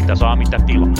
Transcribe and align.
Mitä 0.00 0.14
saa, 0.14 0.36
mitä 0.36 0.58
tilaa. 0.66 0.94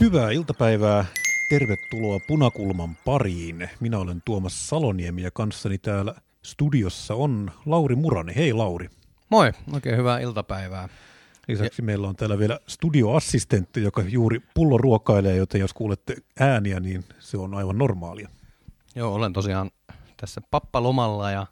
Hyvää 0.00 0.30
iltapäivää. 0.30 1.04
Tervetuloa 1.50 2.20
Punakulman 2.28 2.96
pariin. 3.04 3.70
Minä 3.80 3.98
olen 3.98 4.22
Tuomas 4.24 4.68
Saloniemi 4.68 5.22
ja 5.22 5.30
kanssani 5.30 5.78
täällä 5.78 6.14
studiossa 6.42 7.14
on 7.14 7.50
Lauri 7.66 7.96
Murani. 7.96 8.34
Hei 8.36 8.52
Lauri. 8.52 8.88
Moi, 9.30 9.52
oikein 9.72 9.96
hyvää 9.96 10.18
iltapäivää. 10.18 10.88
Lisäksi 11.48 11.82
ja. 11.82 11.86
meillä 11.86 12.08
on 12.08 12.16
täällä 12.16 12.38
vielä 12.38 12.60
studioassistentti, 12.68 13.82
joka 13.82 14.02
juuri 14.02 14.40
pullo 14.54 14.78
ruokailee, 14.78 15.36
joten 15.36 15.60
jos 15.60 15.74
kuulette 15.74 16.16
ääniä, 16.40 16.80
niin 16.80 17.04
se 17.18 17.36
on 17.38 17.54
aivan 17.54 17.78
normaalia. 17.78 18.28
Joo, 18.94 19.14
olen 19.14 19.32
tosiaan 19.32 19.70
tässä 20.16 20.40
pappalomalla 20.50 21.30
ja 21.30 21.46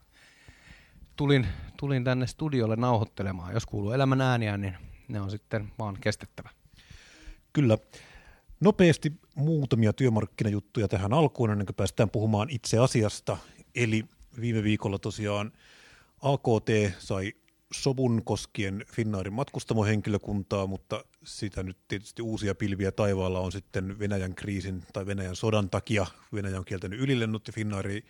tulin, 1.17 1.47
tulin 1.77 2.05
tänne 2.05 2.27
studiolle 2.27 2.77
nauhoittelemaan. 2.77 3.55
Jos 3.55 3.67
kuuluu 3.67 3.93
elämän 3.93 4.21
ääniä, 4.21 4.57
niin 4.57 4.77
ne 5.09 5.21
on 5.21 5.31
sitten 5.31 5.73
vaan 5.79 5.97
kestettävä. 6.01 6.51
Kyllä. 7.53 7.79
Nopeasti 8.61 9.13
muutamia 9.35 9.93
työmarkkinajuttuja 9.93 10.89
tähän 10.89 11.13
alkuun, 11.13 11.51
ennen 11.51 11.67
kuin 11.67 11.77
päästään 11.77 12.11
puhumaan 12.11 12.51
itse 12.51 12.79
asiasta. 12.79 13.37
Eli 13.75 14.05
viime 14.41 14.63
viikolla 14.63 14.99
tosiaan 14.99 15.53
AKT 16.23 16.69
sai 16.99 17.33
sovun 17.73 18.23
koskien 18.25 18.85
Finnaarin 18.87 19.33
matkustamohenkilökuntaa, 19.33 20.67
mutta 20.67 21.05
sitä 21.25 21.63
nyt 21.63 21.77
tietysti 21.89 22.23
uusia 22.23 22.55
pilviä 22.55 22.93
taivaalla 22.93 23.41
on 23.41 23.53
sitten 23.53 23.99
Venäjän 23.99 24.35
kriisin 24.35 24.83
tai 24.93 25.07
Venäjän 25.07 25.37
sodan 25.37 25.71
takia. 25.71 26.07
Venäjä 26.35 26.59
on 26.59 26.65
kieltänyt 26.65 27.01
ylilennut 27.01 27.47
ja 27.47 27.53
Finnaari 27.53 28.05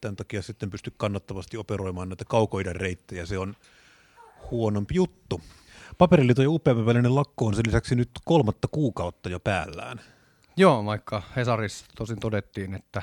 tämän 0.00 0.16
takia 0.16 0.42
sitten 0.42 0.70
pysty 0.70 0.92
kannattavasti 0.96 1.56
operoimaan 1.56 2.08
näitä 2.08 2.24
kaukoiden 2.24 2.76
reittejä. 2.76 3.26
Se 3.26 3.38
on 3.38 3.54
huonompi 4.50 4.94
juttu. 4.94 5.40
Paperiliiton 5.98 6.44
ja 6.44 6.50
UPM 6.50 6.86
välinen 6.86 7.14
lakko 7.14 7.46
on 7.46 7.54
sen 7.54 7.66
lisäksi 7.66 7.94
nyt 7.94 8.10
kolmatta 8.24 8.68
kuukautta 8.68 9.28
jo 9.28 9.40
päällään. 9.40 10.00
Joo, 10.56 10.84
vaikka 10.84 11.22
Hesarissa 11.36 11.86
tosin 11.96 12.20
todettiin, 12.20 12.74
että 12.74 13.02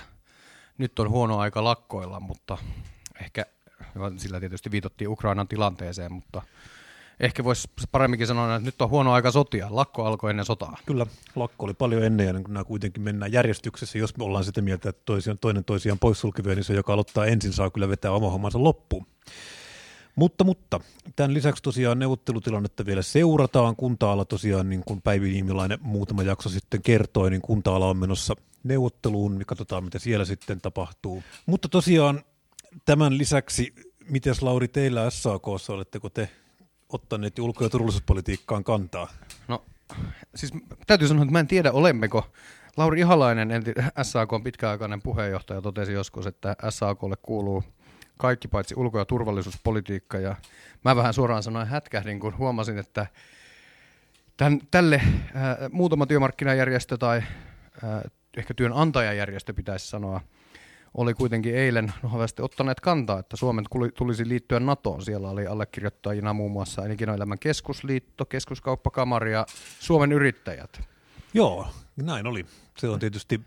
nyt 0.77 0.99
on 0.99 1.09
huono 1.09 1.37
aika 1.37 1.63
lakkoilla, 1.63 2.19
mutta 2.19 2.57
ehkä 3.21 3.45
sillä 4.17 4.39
tietysti 4.39 4.71
viitottiin 4.71 5.09
Ukrainan 5.09 5.47
tilanteeseen, 5.47 6.11
mutta 6.11 6.41
ehkä 7.19 7.43
voisi 7.43 7.67
paremminkin 7.91 8.27
sanoa, 8.27 8.55
että 8.55 8.65
nyt 8.65 8.81
on 8.81 8.89
huono 8.89 9.13
aika 9.13 9.31
sotia. 9.31 9.67
Lakko 9.69 10.05
alkoi 10.05 10.29
ennen 10.29 10.45
sotaa. 10.45 10.77
Kyllä, 10.85 11.05
lakko 11.35 11.65
oli 11.65 11.73
paljon 11.73 12.03
ennen 12.03 12.27
ja 12.27 12.33
kun 12.33 12.53
nämä 12.53 12.63
kuitenkin 12.63 13.03
mennään 13.03 13.31
järjestyksessä. 13.31 13.97
Jos 13.97 14.17
me 14.17 14.23
ollaan 14.23 14.43
sitä 14.43 14.61
mieltä, 14.61 14.89
että 14.89 15.01
toisiaan, 15.05 15.37
toinen 15.41 15.65
toisiaan 15.65 15.99
poissulkevia, 15.99 16.55
niin 16.55 16.63
se, 16.63 16.73
joka 16.73 16.93
aloittaa 16.93 17.25
ensin, 17.25 17.53
saa 17.53 17.69
kyllä 17.69 17.89
vetää 17.89 18.11
oma 18.11 18.29
hommansa 18.29 18.63
loppuun. 18.63 19.05
Mutta, 20.15 20.43
mutta 20.43 20.79
tämän 21.15 21.33
lisäksi 21.33 21.63
tosiaan 21.63 21.99
neuvottelutilannetta 21.99 22.85
vielä 22.85 23.01
seurataan. 23.01 23.75
Kunta-ala 23.75 24.25
tosiaan, 24.25 24.69
niin 24.69 24.83
kuin 24.85 25.01
Päivi 25.01 25.29
Niimilainen 25.29 25.79
muutama 25.81 26.23
jakso 26.23 26.49
sitten 26.49 26.81
kertoi, 26.81 27.29
niin 27.29 27.41
kunta-ala 27.41 27.89
on 27.89 27.97
menossa 27.97 28.35
neuvotteluun, 28.63 29.37
niin 29.37 29.45
katsotaan 29.45 29.83
mitä 29.83 29.99
siellä 29.99 30.25
sitten 30.25 30.61
tapahtuu. 30.61 31.23
Mutta 31.45 31.69
tosiaan 31.69 32.23
tämän 32.85 33.17
lisäksi, 33.17 33.73
miten 34.09 34.35
Lauri 34.41 34.67
teillä 34.67 35.09
SAKssa, 35.09 35.73
oletteko 35.73 36.09
te 36.09 36.29
ottaneet 36.89 37.39
ulko- 37.39 37.63
ja 37.63 37.69
turvallisuuspolitiikkaan 37.69 38.63
kantaa? 38.63 39.07
No 39.47 39.65
siis 40.35 40.51
täytyy 40.87 41.07
sanoa, 41.07 41.23
että 41.23 41.31
mä 41.31 41.39
en 41.39 41.47
tiedä 41.47 41.71
olemmeko. 41.71 42.31
Lauri 42.77 42.99
Ihalainen, 42.99 43.49
SAK 44.01 44.33
on 44.33 44.43
pitkäaikainen 44.43 45.01
puheenjohtaja, 45.01 45.61
totesi 45.61 45.93
joskus, 45.93 46.27
että 46.27 46.55
SAKlle 46.69 47.15
kuuluu 47.21 47.63
kaikki 48.17 48.47
paitsi 48.47 48.75
ulko- 48.77 48.99
ja 48.99 49.05
turvallisuuspolitiikka. 49.05 50.17
Ja 50.17 50.35
mä 50.85 50.95
vähän 50.95 51.13
suoraan 51.13 51.43
sanoen 51.43 51.67
hätkähdin, 51.67 52.19
kun 52.19 52.37
huomasin, 52.37 52.77
että 52.77 53.07
tämän, 54.37 54.59
tälle 54.71 55.01
ää, 55.33 55.57
muutama 55.71 56.05
työmarkkinajärjestö 56.05 56.97
tai 56.97 57.23
ää, 57.83 58.09
ehkä 58.37 58.53
työnantajajärjestö 58.53 59.53
pitäisi 59.53 59.87
sanoa, 59.87 60.21
oli 60.93 61.13
kuitenkin 61.13 61.55
eilen 61.55 61.93
nohavasti 62.03 62.41
ottaneet 62.41 62.79
kantaa, 62.79 63.19
että 63.19 63.37
Suomen 63.37 63.65
tulisi 63.97 64.29
liittyä 64.29 64.59
NATOon. 64.59 65.01
Siellä 65.01 65.29
oli 65.29 65.47
allekirjoittajina 65.47 66.33
muun 66.33 66.51
muassa 66.51 66.85
Elinkeinoelämän 66.85 67.39
keskusliitto, 67.39 68.25
keskuskauppakamari 68.25 69.31
ja 69.31 69.45
Suomen 69.79 70.11
yrittäjät. 70.11 70.81
Joo, 71.33 71.67
näin 71.95 72.27
oli. 72.27 72.45
Se 72.77 72.89
on 72.89 72.99
tietysti 72.99 73.41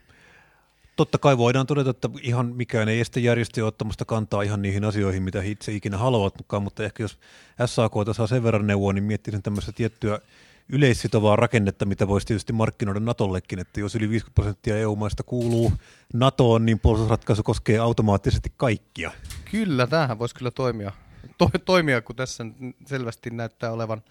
totta 0.97 1.19
kai 1.19 1.39
voidaan 1.39 1.67
todeta, 1.67 1.91
että 1.91 2.11
ihan 2.23 2.47
mikään 2.47 2.89
ei 2.89 3.01
estä 3.01 3.21
järjestöjä 3.21 3.67
ottamasta 3.67 4.05
kantaa 4.05 4.43
ihan 4.43 4.63
niihin 4.63 4.85
asioihin, 4.85 5.23
mitä 5.23 5.41
he 5.41 5.49
itse 5.49 5.73
ikinä 5.73 5.99
haluavatkaan, 5.99 6.63
mutta 6.63 6.85
ehkä 6.85 7.03
jos 7.03 7.19
SAK 7.67 7.93
saa 8.13 8.27
sen 8.27 8.43
verran 8.43 8.67
neuvoa, 8.67 8.93
niin 8.93 9.05
miettisin 9.05 9.43
tämmöistä 9.43 9.73
tiettyä 9.73 10.21
yleissitovaa 10.69 11.37
rakennetta, 11.37 11.85
mitä 11.85 12.09
voisi 12.09 12.27
tietysti 12.27 12.53
markkinoida 12.53 13.01
Natollekin, 13.01 13.59
että 13.59 13.81
jos 13.81 13.95
yli 13.95 14.09
50 14.11 14.35
prosenttia 14.35 14.77
EU-maista 14.77 15.23
kuuluu 15.23 15.73
NATOon, 16.15 16.67
niin 16.67 16.81
puolustusratkaisu 16.81 17.43
koskee 17.43 17.79
automaattisesti 17.79 18.53
kaikkia. 18.57 19.11
Kyllä, 19.51 19.87
tämähän 19.87 20.19
voisi 20.19 20.35
kyllä 20.35 20.51
toimia, 20.51 20.93
to- 21.39 21.51
toimia 21.65 22.03
kun 22.03 22.17
tässä 22.17 22.45
selvästi 22.87 23.31
näyttää 23.31 23.73
olevan 23.73 24.03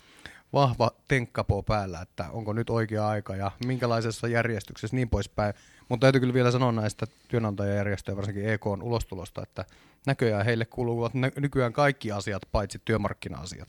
vahva 0.54 0.92
tenkkapo 1.08 1.64
päällä, 1.64 2.02
että 2.02 2.26
onko 2.32 2.54
nyt 2.54 2.70
oikea 2.70 3.08
aika 3.08 3.36
ja 3.36 3.52
minkälaisessa 3.66 4.28
järjestyksessä 4.28 4.96
niin 4.96 5.10
poispäin. 5.10 5.54
Mutta 5.92 6.06
täytyy 6.06 6.20
kyllä 6.20 6.34
vielä 6.34 6.52
sanoa 6.52 6.72
näistä 6.72 7.06
työnantajajärjestöjä, 7.28 8.16
varsinkin 8.16 8.50
EK 8.50 8.68
on 8.68 8.82
ulostulosta, 8.82 9.44
että 9.44 9.66
näköjään 10.06 10.46
heille 10.46 10.66
kuuluvat 10.66 11.12
nykyään 11.40 11.74
kaikki 11.74 12.12
asiat, 12.12 12.42
paitsi 12.52 12.82
työmarkkina-asiat. 12.86 13.68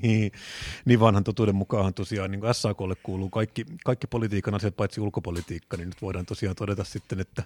niin 0.84 1.00
vanhan 1.00 1.24
totuuden 1.24 1.54
mukaan 1.54 1.94
tosiaan 1.94 2.30
niin 2.30 2.42
SAKlle 2.52 2.94
kuuluu 3.02 3.30
kaikki, 3.30 3.66
kaikki 3.84 4.06
politiikan 4.06 4.54
asiat, 4.54 4.76
paitsi 4.76 5.00
ulkopolitiikka, 5.00 5.76
niin 5.76 5.88
nyt 5.88 6.02
voidaan 6.02 6.26
tosiaan 6.26 6.56
todeta 6.56 6.84
sitten, 6.84 7.20
että 7.20 7.42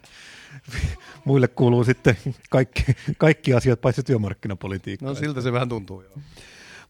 muille 1.24 1.48
kuuluu 1.48 1.84
sitten 1.84 2.16
kaikki, 2.50 2.84
kaikki 3.18 3.54
asiat, 3.54 3.80
paitsi 3.80 4.02
työmarkkinapolitiikka. 4.02 5.06
No 5.06 5.14
siltä 5.14 5.40
se 5.40 5.52
vähän 5.52 5.68
tuntuu, 5.68 6.02
joo. 6.02 6.18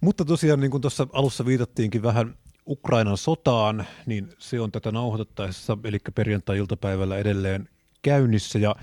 Mutta 0.01 0.25
tosiaan, 0.25 0.61
niin 0.61 0.71
kuin 0.71 0.81
tuossa 0.81 1.07
alussa 1.13 1.47
viitattiinkin 1.47 2.03
vähän 2.03 2.35
Ukrainan 2.69 3.17
sotaan, 3.17 3.87
niin 4.07 4.29
se 4.39 4.61
on 4.61 4.73
tätä 4.73 4.93
nauhoitettaessa, 4.93 5.79
eli 5.85 5.99
perjantai-iltapäivällä 6.15 7.19
edelleen 7.19 7.69
käynnissä, 8.03 8.59
ja 8.59 8.75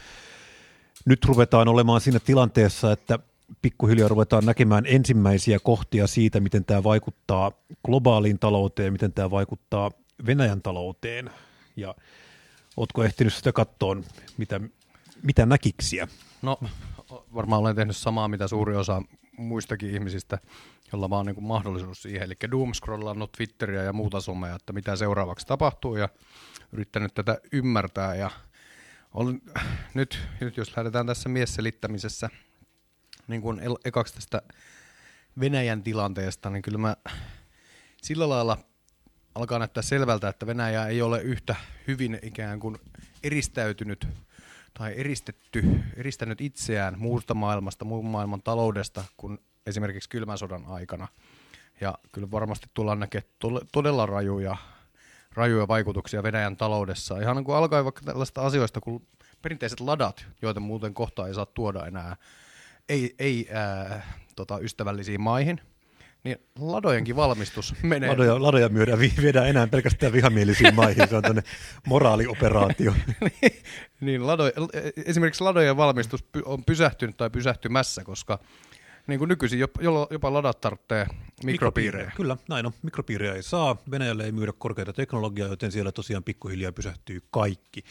nyt 1.05 1.25
ruvetaan 1.25 1.67
olemaan 1.67 2.01
siinä 2.01 2.19
tilanteessa, 2.19 2.91
että 2.91 3.19
pikkuhiljaa 3.61 4.07
ruvetaan 4.07 4.45
näkemään 4.45 4.85
ensimmäisiä 4.87 5.59
kohtia 5.59 6.07
siitä, 6.07 6.39
miten 6.39 6.65
tämä 6.65 6.83
vaikuttaa 6.83 7.51
globaaliin 7.85 8.39
talouteen, 8.39 8.93
miten 8.93 9.13
tämä 9.13 9.31
vaikuttaa 9.31 9.91
Venäjän 10.25 10.61
talouteen, 10.61 11.29
ja 11.75 11.95
oletko 12.77 13.03
ehtinyt 13.03 13.33
sitä 13.33 13.51
katsoa, 13.51 13.97
mitä, 14.37 14.61
mitä 15.23 15.45
näkiksiä? 15.45 16.07
No 16.41 16.59
varmaan 17.11 17.61
olen 17.61 17.75
tehnyt 17.75 17.97
samaa, 17.97 18.27
mitä 18.27 18.47
suuri 18.47 18.75
osa 18.75 19.01
muistakin 19.37 19.89
ihmisistä, 19.89 20.39
jolla 20.91 21.09
vaan 21.09 21.25
niin 21.25 21.35
kuin 21.35 21.45
mahdollisuus 21.45 22.01
siihen. 22.01 22.23
Eli 22.23 22.35
doomscrollannut 22.51 23.31
Twitteriä 23.31 23.83
ja 23.83 23.93
muuta 23.93 24.21
somea, 24.21 24.55
että 24.55 24.73
mitä 24.73 24.95
seuraavaksi 24.95 25.47
tapahtuu 25.47 25.95
ja 25.95 26.09
yrittänyt 26.71 27.13
tätä 27.13 27.37
ymmärtää. 27.51 28.15
Ja 28.15 28.31
olen, 29.13 29.41
nyt, 29.93 30.19
nyt 30.39 30.57
jos 30.57 30.77
lähdetään 30.77 31.07
tässä 31.07 31.29
miesselittämisessä 31.29 32.29
niin 33.27 33.41
kuin 33.41 33.61
ekaksi 33.85 34.13
tästä 34.13 34.41
Venäjän 35.39 35.83
tilanteesta, 35.83 36.49
niin 36.49 36.61
kyllä 36.61 36.77
mä 36.77 36.95
sillä 38.01 38.29
lailla 38.29 38.57
alkaa 39.35 39.59
näyttää 39.59 39.83
selvältä, 39.83 40.29
että 40.29 40.47
Venäjä 40.47 40.87
ei 40.87 41.01
ole 41.01 41.21
yhtä 41.21 41.55
hyvin 41.87 42.19
ikään 42.21 42.59
kuin 42.59 42.77
eristäytynyt 43.23 44.07
tai 44.73 44.93
eristetty, 44.97 45.83
eristänyt 45.95 46.41
itseään 46.41 46.99
muusta 46.99 47.33
maailmasta, 47.33 47.85
muun 47.85 48.05
maailman 48.05 48.41
taloudesta 48.41 49.03
kuin 49.17 49.39
esimerkiksi 49.65 50.09
kylmän 50.09 50.37
sodan 50.37 50.65
aikana. 50.67 51.07
Ja 51.81 51.93
kyllä 52.11 52.31
varmasti 52.31 52.67
tullaan 52.73 52.99
näkemään 52.99 53.29
todella 53.71 54.05
rajuja, 54.05 54.57
rajuja 55.33 55.67
vaikutuksia 55.67 56.23
Venäjän 56.23 56.57
taloudessa. 56.57 57.19
Ihan 57.19 57.35
niin 57.35 57.45
kuin 57.45 57.55
alkaa 57.55 57.83
vaikka 57.83 58.01
tällaista 58.01 58.41
asioista 58.41 58.81
kuin 58.81 59.07
perinteiset 59.41 59.79
ladat, 59.79 60.25
joita 60.41 60.59
muuten 60.59 60.93
kohta 60.93 61.27
ei 61.27 61.33
saa 61.33 61.45
tuoda 61.45 61.85
enää 61.85 62.15
ei, 62.89 63.15
ei 63.19 63.47
ää, 63.51 64.01
tota, 64.35 64.59
ystävällisiin 64.59 65.21
maihin– 65.21 65.61
niin 66.25 66.37
ladojenkin 66.59 67.15
valmistus 67.15 67.75
menee. 67.83 68.09
Ladoja, 68.09 68.41
ladoja 68.41 68.69
myydään, 68.69 68.99
viedään 68.99 69.47
enää 69.47 69.67
pelkästään 69.67 70.13
vihamielisiin 70.13 70.75
maihin, 70.81 71.07
se 71.07 71.15
on 71.15 71.21
tämmöinen 71.21 71.51
moraalioperaatio. 71.87 72.93
niin, 73.41 73.61
niin 74.01 74.27
lado, 74.27 74.43
esimerkiksi 75.05 75.43
ladojen 75.43 75.77
valmistus 75.77 76.25
on 76.45 76.63
pysähtynyt 76.65 77.17
tai 77.17 77.29
pysähtymässä, 77.29 78.03
koska 78.03 78.39
Niin 79.07 79.19
kuin 79.19 79.29
nykyisin 79.29 79.59
jopa, 79.59 79.81
jopa 80.11 80.33
ladat 80.33 80.61
tarvitsee 80.61 81.07
mikropiirejä. 81.43 82.11
Kyllä, 82.15 82.37
näin 82.49 82.65
on. 82.65 82.71
Mikropiirejä 82.81 83.33
ei 83.33 83.43
saa. 83.43 83.77
Venäjälle 83.91 84.25
ei 84.25 84.31
myydä 84.31 84.53
korkeita 84.57 84.93
teknologiaa, 84.93 85.49
joten 85.49 85.71
siellä 85.71 85.91
tosiaan 85.91 86.23
pikkuhiljaa 86.23 86.71
pysähtyy 86.71 87.21
kaikki. 87.31 87.83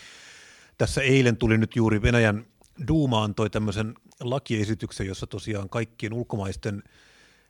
Tässä 0.78 1.02
eilen 1.02 1.37
tuli 1.37 1.58
nyt 1.58 1.76
juuri 1.76 2.02
Venäjän 2.02 2.46
Duuma 2.88 3.25
antoi 3.25 3.50
tämmöisen 3.50 3.94
lakiesityksen, 4.20 5.06
jossa 5.06 5.26
tosiaan 5.26 5.69
kaikkien 5.69 6.12
ulkomaisten 6.12 6.82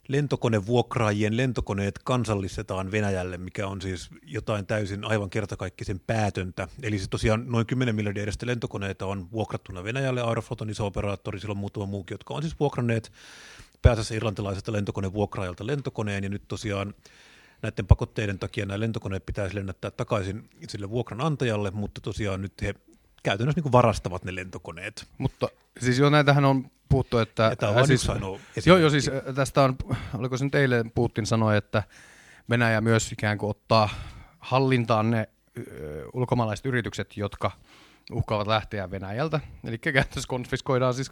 lentokonevuokraajien 0.09 1.37
lentokoneet 1.37 1.99
kansallistetaan 1.99 2.91
Venäjälle, 2.91 3.39
mikä 3.39 3.67
on 3.67 3.83
siis 3.83 4.11
jotain 4.23 4.67
täysin 4.67 5.05
aivan 5.05 5.31
kertakaikkisen 5.31 6.01
päätöntä. 6.01 6.69
Eli 6.83 6.99
siis 6.99 7.09
tosiaan 7.09 7.45
noin 7.47 7.67
10 7.67 7.95
miljardia 7.95 8.23
edestä 8.23 8.47
lentokoneita 8.47 9.07
on 9.07 9.31
vuokrattuna 9.33 9.85
Venäjälle, 9.85 10.23
Aeroflot 10.23 10.61
on 10.61 10.71
iso 10.71 10.87
operaattori, 10.87 11.41
sillä 11.41 11.53
on 11.53 11.59
muutama 11.59 11.87
muukin, 11.87 12.15
jotka 12.15 12.35
on 12.35 12.43
siis 12.43 12.61
vuokranneet 12.61 13.13
pääasiassa 13.83 14.15
irlantilaiselta 14.15 14.73
lentokonevuokraajalta 14.73 15.67
lentokoneen, 15.67 16.25
ja 16.25 16.31
nyt 16.31 16.43
tosiaan 16.49 16.95
näiden 17.63 17.87
pakotteiden 17.87 18.39
takia 18.39 18.67
nämä 18.67 18.81
lentokoneet 18.81 19.27
pitäisi 19.27 19.55
lennättää 19.57 19.91
takaisin 19.91 20.51
sille 20.69 20.91
vuokranantajalle, 20.91 21.71
mutta 21.71 22.01
tosiaan 22.01 22.43
nyt 22.43 22.63
he 22.63 22.75
käytännössä 23.23 23.61
niin 23.61 23.73
varastavat 23.73 24.25
ne 24.25 24.35
lentokoneet. 24.35 25.07
Mutta 25.19 25.49
siis 25.81 25.99
jo 25.99 26.11
näitähän 26.11 26.45
on 26.45 26.71
puhuttu, 26.89 27.19
että... 27.19 27.43
Ja 27.43 27.57
tämä 27.57 27.73
on 27.73 27.87
siis, 27.87 28.09
siis, 28.55 28.67
joo, 28.67 28.79
joo, 28.79 28.91
siis 28.91 29.11
tästä 29.35 29.63
on, 29.63 29.77
oliko 30.15 30.37
se 30.37 30.45
nyt 30.45 30.55
eilen 30.55 30.91
Putin 30.91 31.27
sanoi, 31.27 31.57
että 31.57 31.83
Venäjä 32.51 32.81
myös 32.81 33.13
ikään 33.13 33.39
kuin 33.39 33.51
ottaa 33.51 33.89
hallintaan 34.39 35.11
ne 35.11 35.29
ö, 35.59 36.07
ulkomaalaiset 36.13 36.67
yritykset, 36.67 37.17
jotka 37.17 37.51
uhkaavat 38.13 38.47
lähteä 38.47 38.91
Venäjältä. 38.91 39.41
Eli 39.65 39.79
käytännössä 39.79 40.29
konfiskoidaan 40.29 40.95
siis 40.95 41.11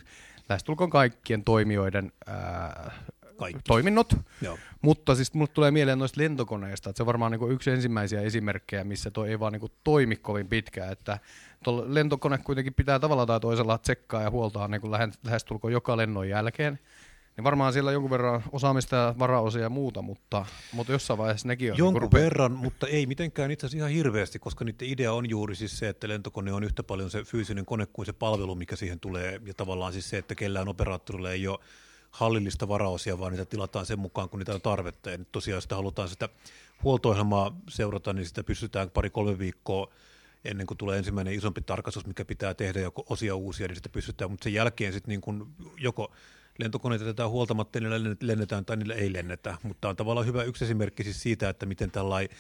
lähestulkoon 0.49 0.91
kaikkien 0.91 1.45
toimijoiden 1.45 2.13
ää, 2.27 2.93
Kaikki. 3.43 3.63
toiminnot. 3.69 4.15
Joo. 4.41 4.59
Mutta 4.83 5.15
siis 5.15 5.35
mulle 5.35 5.51
tulee 5.55 5.71
mieleen 5.71 5.99
noista 5.99 6.21
lentokoneista, 6.21 6.91
että 6.91 6.97
se 6.97 7.03
on 7.03 7.07
varmaan 7.07 7.33
niin 7.33 7.51
yksi 7.51 7.71
ensimmäisiä 7.71 8.21
esimerkkejä, 8.21 8.85
missä 8.85 9.11
toi 9.11 9.29
ei 9.29 9.41
vaan 9.41 9.53
niin 9.53 9.73
toimi 9.85 10.17
kovin 10.17 10.49
pitkään. 10.49 10.93
Että 10.93 11.19
lentokone 11.87 12.39
kuitenkin 12.39 12.75
pitää 12.75 12.99
tavalla 12.99 13.27
tai 13.27 13.41
toisella 13.41 13.79
tsekkaa 13.79 14.23
ja 14.23 14.31
huoltaa 14.31 14.69
niin 14.69 14.83
lähestulkoon 15.25 15.73
joka 15.73 15.97
lennon 15.97 16.29
jälkeen. 16.29 16.79
Niin 17.37 17.45
varmaan 17.45 17.73
siellä 17.73 17.93
jonkun 17.93 18.11
verran 18.11 18.43
osaamista 18.53 18.97
ja 18.97 19.15
varaosia 19.19 19.63
ja 19.63 19.69
muuta, 19.69 20.03
mutta, 20.03 20.47
mutta 20.73 20.93
jossain 20.93 21.19
vaiheessa 21.19 21.49
nekin 21.49 21.73
on. 21.73 21.79
Jonkun 21.79 22.03
niin 22.03 22.11
verran, 22.13 22.53
mutta 22.53 22.87
ei 22.87 23.07
mitenkään 23.07 23.51
itse 23.51 23.67
asiassa 23.67 23.87
ihan 23.87 23.97
hirveästi, 23.97 24.39
koska 24.39 24.65
niiden 24.65 24.89
idea 24.89 25.13
on 25.13 25.31
juuri 25.31 25.55
siis 25.55 25.79
se, 25.79 25.89
että 25.89 26.09
lentokone 26.09 26.53
on 26.53 26.65
yhtä 26.65 26.83
paljon 26.83 27.11
se 27.11 27.25
fyysinen 27.25 27.67
kone 27.67 27.87
kuin 27.93 28.07
se 28.07 28.13
palvelu, 28.13 28.55
mikä 28.55 28.77
siihen 28.77 29.01
tulee. 29.01 29.41
Ja 29.47 29.55
tavallaan 29.55 29.93
siis 29.93 30.11
se, 30.11 30.19
että 30.19 30.35
kellään 30.35 30.69
operaattorilla 30.69 31.31
ei 31.31 31.49
ole 31.49 31.59
hallillista 32.13 32.69
varaosia, 32.69 33.19
vaan 33.19 33.33
niitä 33.33 33.45
tilataan 33.45 33.87
sen 33.87 33.99
mukaan, 33.99 34.29
kun 34.29 34.39
niitä 34.39 34.55
on 34.55 34.61
tarvetta. 34.61 35.11
Ja 35.11 35.19
nyt 35.19 35.33
tosiaan 35.33 35.63
sitä 35.63 35.77
halutaan 35.77 36.09
sitä 36.09 36.29
huolto 36.83 37.17
seurata, 37.69 38.13
niin 38.13 38.27
sitä 38.27 38.45
pystytään 38.45 38.91
pari-kolme 38.91 39.39
viikkoa 39.39 39.93
ennen 40.45 40.67
kuin 40.67 40.79
tulee 40.79 40.99
ensimmäinen 40.99 41.35
isompi 41.35 41.61
tarkastus, 41.61 42.07
mikä 42.07 42.25
pitää 42.25 42.55
tehdä 42.55 42.81
joko 42.81 43.07
osia 43.11 43.35
uusia, 43.35 43.67
niin 43.67 43.77
sitä 43.77 43.89
pystytään, 43.89 44.31
mutta 44.31 44.45
sen 44.45 44.55
jälkeen 44.55 44.93
sitten 44.93 45.23
niin 45.23 45.47
joko 45.81 46.13
lentokoneita 46.59 47.05
jätetään 47.05 47.31
huoltamatta, 47.31 47.81
niillä 47.81 48.17
lennetään 48.21 48.65
tai 48.65 48.77
niillä 48.77 48.95
ei 48.95 49.13
lennetä, 49.13 49.57
mutta 49.63 49.89
on 49.89 49.97
tavallaan 49.97 50.27
hyvä 50.27 50.43
yksi 50.43 50.65
esimerkki 50.65 51.05
siis 51.05 51.23
siitä, 51.23 51.49
että 51.49 51.67
miten 51.67 51.91
tällainen 51.91 52.37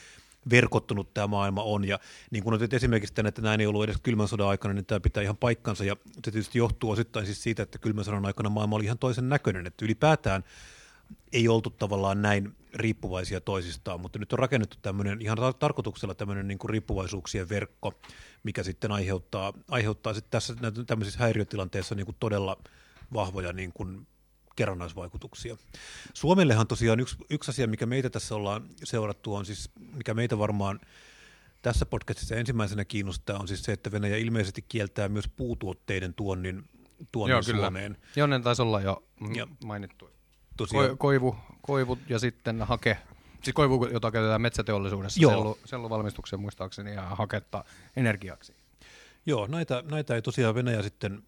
verkottunut 0.50 1.14
tämä 1.14 1.26
maailma 1.26 1.62
on. 1.62 1.84
Ja 1.84 1.98
niin 2.30 2.44
kuin 2.44 2.54
otit 2.54 2.74
esimerkiksi 2.74 3.14
tänne, 3.14 3.28
että 3.28 3.42
näin 3.42 3.60
ei 3.60 3.66
ollut 3.66 3.84
edes 3.84 3.96
kylmän 4.02 4.28
sodan 4.28 4.48
aikana, 4.48 4.74
niin 4.74 4.86
tämä 4.86 5.00
pitää 5.00 5.22
ihan 5.22 5.36
paikkansa. 5.36 5.84
Ja 5.84 5.96
se 6.12 6.30
tietysti 6.30 6.58
johtuu 6.58 6.90
osittain 6.90 7.26
siis 7.26 7.42
siitä, 7.42 7.62
että 7.62 7.78
kylmän 7.78 8.04
sodan 8.04 8.26
aikana 8.26 8.50
maailma 8.50 8.76
oli 8.76 8.84
ihan 8.84 8.98
toisen 8.98 9.28
näköinen. 9.28 9.66
Että 9.66 9.84
ylipäätään 9.84 10.44
ei 11.32 11.48
oltu 11.48 11.70
tavallaan 11.70 12.22
näin 12.22 12.56
riippuvaisia 12.74 13.40
toisistaan, 13.40 14.00
mutta 14.00 14.18
nyt 14.18 14.32
on 14.32 14.38
rakennettu 14.38 14.76
tämmöinen 14.82 15.22
ihan 15.22 15.38
tarkoituksella 15.58 16.14
tämmöinen 16.14 16.48
niin 16.48 16.58
kuin 16.58 16.70
riippuvaisuuksien 16.70 17.48
verkko, 17.48 17.92
mikä 18.42 18.62
sitten 18.62 18.92
aiheuttaa, 18.92 19.52
aiheuttaa 19.68 20.14
sitten 20.14 20.30
tässä 20.30 20.54
tämmöisissä 20.86 21.20
häiriötilanteissa 21.20 21.94
niin 21.94 22.06
kuin 22.06 22.16
todella 22.20 22.56
vahvoja 23.14 23.52
niin 23.52 23.72
kuin 23.72 24.06
kerrannaisvaikutuksia. 24.56 25.56
Suomellehan 26.14 26.66
tosiaan 26.66 27.00
yksi, 27.00 27.16
yksi 27.30 27.50
asia, 27.50 27.66
mikä 27.66 27.86
meitä 27.86 28.10
tässä 28.10 28.34
ollaan 28.34 28.68
seurattu, 28.84 29.34
on 29.34 29.46
siis, 29.46 29.70
mikä 29.94 30.14
meitä 30.14 30.38
varmaan 30.38 30.80
tässä 31.62 31.86
podcastissa 31.86 32.36
ensimmäisenä 32.36 32.84
kiinnostaa, 32.84 33.38
on 33.38 33.48
siis 33.48 33.62
se, 33.62 33.72
että 33.72 33.92
Venäjä 33.92 34.16
ilmeisesti 34.16 34.62
kieltää 34.62 35.08
myös 35.08 35.28
puutuotteiden 35.28 36.14
tuonnin, 36.14 36.64
tuonnin 37.12 37.32
Joo, 37.32 37.42
Suomeen. 37.42 37.92
Kyllä. 37.92 38.06
Jonen 38.16 38.42
taisi 38.42 38.62
olla 38.62 38.80
jo 38.80 39.02
ja, 39.34 39.46
mainittu. 39.64 40.10
Tosiaan. 40.56 40.88
Ko, 40.88 40.96
koivu, 40.96 41.36
koivu 41.62 41.98
ja 42.08 42.18
sitten 42.18 42.62
hake, 42.62 42.98
siis 43.42 43.54
koivu, 43.54 43.86
jota 43.86 44.10
käytetään 44.10 44.42
metsäteollisuudessa 44.42 45.20
sellu, 45.20 45.58
selluvalmistuksen 45.64 46.40
muistaakseni 46.40 46.94
ja 46.94 47.02
haketta 47.02 47.64
energiaksi. 47.96 48.54
Joo, 49.26 49.46
näitä, 49.46 49.82
näitä 49.90 50.14
ei 50.14 50.22
tosiaan 50.22 50.54
Venäjä 50.54 50.82
sitten 50.82 51.22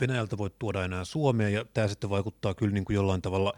Venäjältä 0.00 0.38
voi 0.38 0.50
tuoda 0.58 0.84
enää 0.84 1.04
Suomeen, 1.04 1.52
ja 1.52 1.64
tämä 1.74 1.88
sitten 1.88 2.10
vaikuttaa 2.10 2.54
kyllä 2.54 2.72
niin 2.72 2.84
kuin 2.84 2.94
jollain 2.94 3.22
tavalla 3.22 3.52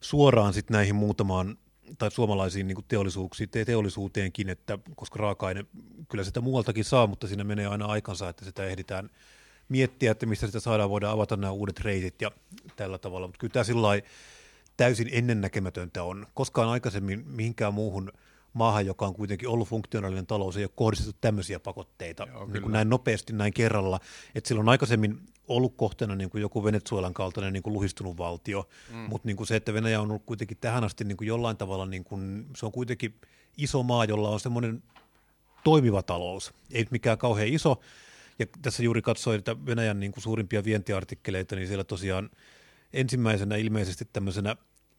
suoraan 0.00 0.54
sitten 0.54 0.74
näihin 0.74 0.94
muutamaan 0.94 1.58
tai 1.98 2.10
suomalaisiin 2.10 2.68
niin 2.68 2.84
teollisuuksiin, 2.88 3.50
teollisuuteenkin, 3.66 4.48
että 4.48 4.78
koska 4.96 5.18
raaka-aine, 5.18 5.64
kyllä 6.08 6.24
sitä 6.24 6.40
muualtakin 6.40 6.84
saa, 6.84 7.06
mutta 7.06 7.26
siinä 7.26 7.44
menee 7.44 7.66
aina 7.66 7.86
aikansa, 7.86 8.28
että 8.28 8.44
sitä 8.44 8.64
ehditään 8.64 9.10
miettiä, 9.68 10.10
että 10.10 10.26
mistä 10.26 10.46
sitä 10.46 10.60
saadaan, 10.60 10.90
voidaan 10.90 11.14
avata 11.14 11.36
nämä 11.36 11.50
uudet 11.50 11.80
reitit 11.80 12.22
ja 12.22 12.30
tällä 12.76 12.98
tavalla, 12.98 13.26
mutta 13.26 13.38
kyllä 13.38 13.52
tämä 13.52 13.64
sillä 13.64 13.88
täysin 14.76 15.08
ennennäkemätöntä 15.12 16.02
on. 16.02 16.26
Koskaan 16.34 16.68
aikaisemmin 16.68 17.24
mihinkään 17.26 17.74
muuhun 17.74 18.12
maahan, 18.52 18.86
joka 18.86 19.06
on 19.06 19.14
kuitenkin 19.14 19.48
ollut 19.48 19.68
funktionaalinen 19.68 20.26
talous, 20.26 20.56
ei 20.56 20.64
ole 20.64 20.70
kohdistettu 20.74 21.18
tämmöisiä 21.20 21.60
pakotteita 21.60 22.26
Joo, 22.32 22.46
niin 22.46 22.62
kuin 22.62 22.72
näin 22.72 22.88
nopeasti, 22.88 23.32
näin 23.32 23.52
kerralla. 23.52 24.00
Että 24.34 24.48
silloin 24.48 24.68
aikaisemmin 24.68 25.20
ollut 25.48 25.74
kohteena 25.76 26.14
niin 26.14 26.30
kuin 26.30 26.40
joku 26.40 26.64
Venezuelan 26.64 27.14
kaltainen 27.14 27.52
niin 27.52 27.62
kuin 27.62 27.74
luhistunut 27.74 28.18
valtio, 28.18 28.68
mm. 28.90 28.96
mutta 28.96 29.28
niin 29.28 29.36
kuin 29.36 29.46
se, 29.46 29.56
että 29.56 29.74
Venäjä 29.74 30.00
on 30.00 30.10
ollut 30.10 30.26
kuitenkin 30.26 30.56
tähän 30.60 30.84
asti 30.84 31.04
niin 31.04 31.16
kuin 31.16 31.28
jollain 31.28 31.56
tavalla, 31.56 31.86
niin 31.86 32.04
kuin, 32.04 32.46
se 32.56 32.66
on 32.66 32.72
kuitenkin 32.72 33.14
iso 33.56 33.82
maa, 33.82 34.04
jolla 34.04 34.30
on 34.30 34.40
semmoinen 34.40 34.82
toimiva 35.64 36.02
talous, 36.02 36.54
ei 36.70 36.86
mikään 36.90 37.18
kauhean 37.18 37.48
iso, 37.48 37.80
ja 38.38 38.46
tässä 38.62 38.82
juuri 38.82 39.02
katsoin 39.02 39.38
että 39.38 39.66
Venäjän 39.66 40.00
niin 40.00 40.12
kuin 40.12 40.22
suurimpia 40.22 40.64
vientiartikkeleita, 40.64 41.56
niin 41.56 41.68
siellä 41.68 41.84
tosiaan 41.84 42.30
ensimmäisenä 42.92 43.56
ilmeisesti 43.56 44.08
tämmöisenä 44.12 44.56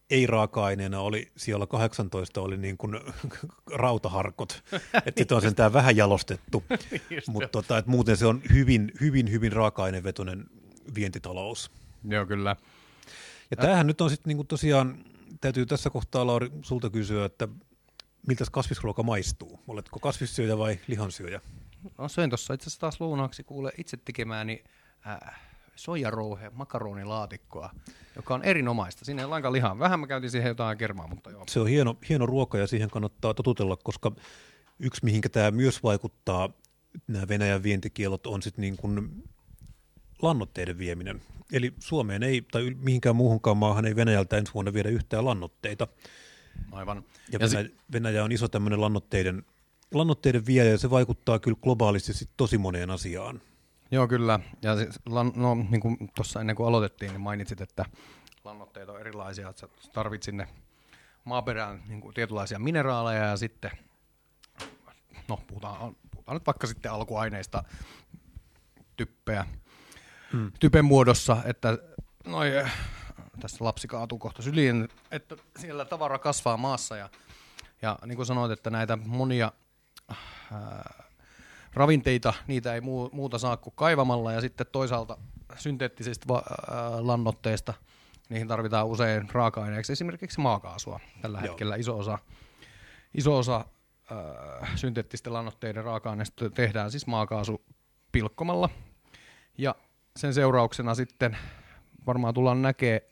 ei-raaka-aineena 0.09 0.99
oli 0.99 1.31
siellä 1.37 1.67
18 1.67 2.41
oli 2.41 2.57
niin 2.57 2.77
kuin 2.77 2.99
rautaharkot, 3.83 4.63
että 5.05 5.19
sitten 5.21 5.35
on 5.35 5.41
sen 5.41 5.55
tämä 5.55 5.73
vähän 5.73 5.97
jalostettu, 5.97 6.63
mutta 7.27 7.49
tota, 7.49 7.83
muuten 7.85 8.17
se 8.17 8.25
on 8.25 8.41
hyvin, 8.53 8.91
hyvin, 9.01 9.31
hyvin 9.31 9.51
raaka-ainevetoinen 9.51 10.45
vientitalous. 10.95 11.71
Joo, 12.09 12.25
kyllä. 12.25 12.55
Ja 13.51 13.57
tämähän 13.57 13.87
nyt 13.87 14.01
on 14.01 14.09
sitten 14.09 14.29
niin 14.29 14.37
kuin 14.37 14.47
tosiaan, 14.47 15.05
täytyy 15.41 15.65
tässä 15.65 15.89
kohtaa 15.89 16.27
Lauri 16.27 16.51
sulta 16.61 16.89
kysyä, 16.89 17.25
että 17.25 17.47
miltä 18.27 18.45
kasvisruoka 18.51 19.03
maistuu? 19.03 19.59
Oletko 19.67 19.99
kasvissyöjä 19.99 20.57
vai 20.57 20.79
lihansyöjä? 20.87 21.41
No 21.97 22.07
söin 22.07 22.29
tuossa 22.29 22.53
itse 22.53 22.63
asiassa 22.63 22.79
taas 22.79 23.01
lounaksi 23.01 23.43
kuule 23.43 23.71
itse 23.77 23.97
tekemääni 23.97 24.63
äh, 25.07 25.39
soijarouhe 25.75 26.49
makaronilaatikkoa, 26.49 27.69
joka 28.15 28.33
on 28.33 28.43
erinomaista. 28.43 29.05
Siinä 29.05 29.21
ei 29.21 29.27
lainkaan 29.27 29.53
lihaa. 29.53 29.79
Vähän 29.79 29.99
mä 29.99 30.07
käytin 30.07 30.31
siihen 30.31 30.49
jotain 30.49 30.77
kermaa, 30.77 31.07
mutta 31.07 31.31
joo. 31.31 31.43
Se 31.49 31.59
on 31.59 31.67
hieno, 31.67 31.97
hieno 32.09 32.25
ruoka 32.25 32.57
ja 32.57 32.67
siihen 32.67 32.89
kannattaa 32.89 33.33
totutella, 33.33 33.77
koska 33.77 34.11
yksi 34.79 35.05
mihinkä 35.05 35.29
tämä 35.29 35.51
myös 35.51 35.83
vaikuttaa, 35.83 36.49
nämä 37.07 37.27
Venäjän 37.27 37.63
vientikielot, 37.63 38.27
on 38.27 38.41
sitten 38.41 38.61
niin 38.61 38.77
kuin 38.77 39.23
lannoitteiden 40.21 40.77
vieminen. 40.77 41.21
Eli 41.53 41.73
Suomeen 41.79 42.23
ei, 42.23 42.41
tai 42.51 42.75
mihinkään 42.79 43.15
muuhunkaan 43.15 43.57
maahan 43.57 43.85
ei 43.85 43.95
Venäjältä 43.95 44.37
ensi 44.37 44.53
vuonna 44.53 44.73
viedä 44.73 44.89
yhtään 44.89 45.25
lannoitteita. 45.25 45.87
Aivan. 46.71 46.97
Ja, 46.97 47.03
ja 47.31 47.39
Venäjä, 47.39 47.63
si- 47.67 47.75
Venäjä 47.91 48.23
on 48.23 48.31
iso 48.31 48.47
tämmöinen 48.47 48.81
lannoitteiden, 48.81 49.45
lannoitteiden 49.93 50.45
viejä, 50.45 50.71
ja 50.71 50.77
se 50.77 50.89
vaikuttaa 50.89 51.39
kyllä 51.39 51.57
globaalisti 51.61 52.29
tosi 52.37 52.57
moneen 52.57 52.89
asiaan. 52.89 53.41
Joo, 53.91 54.07
kyllä. 54.07 54.39
Ja 54.61 54.77
siis, 54.77 54.99
no, 55.35 55.55
niin 55.69 55.81
kuin 55.81 55.97
tuossa 56.15 56.41
ennen 56.41 56.55
kuin 56.55 56.67
aloitettiin, 56.67 57.11
niin 57.11 57.21
mainitsit, 57.21 57.61
että 57.61 57.85
lannoitteet 58.43 58.89
on 58.89 58.99
erilaisia, 58.99 59.49
että 59.49 59.59
sä 59.59 59.67
tarvit 59.93 60.23
sinne 60.23 60.47
maaperään 61.23 61.83
niin 61.87 62.01
kuin 62.01 62.13
tietynlaisia 62.13 62.59
mineraaleja 62.59 63.23
ja 63.23 63.37
sitten, 63.37 63.71
no 65.27 65.37
puhutaan, 65.47 65.95
puhutaan 66.11 66.35
nyt 66.35 66.45
vaikka 66.45 66.67
sitten 66.67 66.91
alkuaineista, 66.91 67.63
typpeä, 68.97 69.45
hmm. 70.31 70.51
typen 70.59 70.85
muodossa, 70.85 71.37
että 71.45 71.77
noi, 72.25 72.51
tässä 73.39 73.65
lapsi 73.65 73.87
kaatuu 73.87 74.19
kohta 74.19 74.41
syliin, 74.41 74.89
että 75.11 75.35
siellä 75.59 75.85
tavara 75.85 76.19
kasvaa 76.19 76.57
maassa 76.57 76.97
ja, 76.97 77.09
ja 77.81 77.99
niin 78.05 78.15
kuin 78.15 78.25
sanoit, 78.25 78.51
että 78.51 78.69
näitä 78.69 78.95
monia 78.95 79.51
ää, 80.51 81.04
ravinteita, 81.75 82.33
niitä 82.47 82.75
ei 82.75 82.81
muuta 83.11 83.37
saa 83.37 83.57
kuin 83.57 83.73
kaivamalla 83.75 84.31
ja 84.31 84.41
sitten 84.41 84.67
toisaalta 84.71 85.17
synteettisistä 85.55 86.25
va- 86.27 86.43
äh, 86.61 86.99
lannoitteista 86.99 87.73
niihin 88.29 88.47
tarvitaan 88.47 88.87
usein 88.87 89.29
raaka-aineeksi 89.31 89.93
esimerkiksi 89.93 90.39
maakaasua. 90.41 90.99
Tällä 91.21 91.37
Joo. 91.37 91.47
hetkellä 91.47 91.75
iso 91.75 91.97
osa, 91.97 92.19
iso 93.13 93.37
osa 93.37 93.65
äh, 94.11 94.75
synteettisten 94.75 95.33
lannoitteiden 95.33 95.83
raaka-aineista 95.83 96.49
tehdään 96.49 96.91
siis 96.91 97.07
maakaasu 97.07 97.61
pilkkomalla. 98.11 98.69
Ja 99.57 99.75
sen 100.15 100.33
seurauksena 100.33 100.95
sitten 100.95 101.37
varmaan 102.07 102.33
tullaan 102.33 102.61
näkee, 102.61 103.09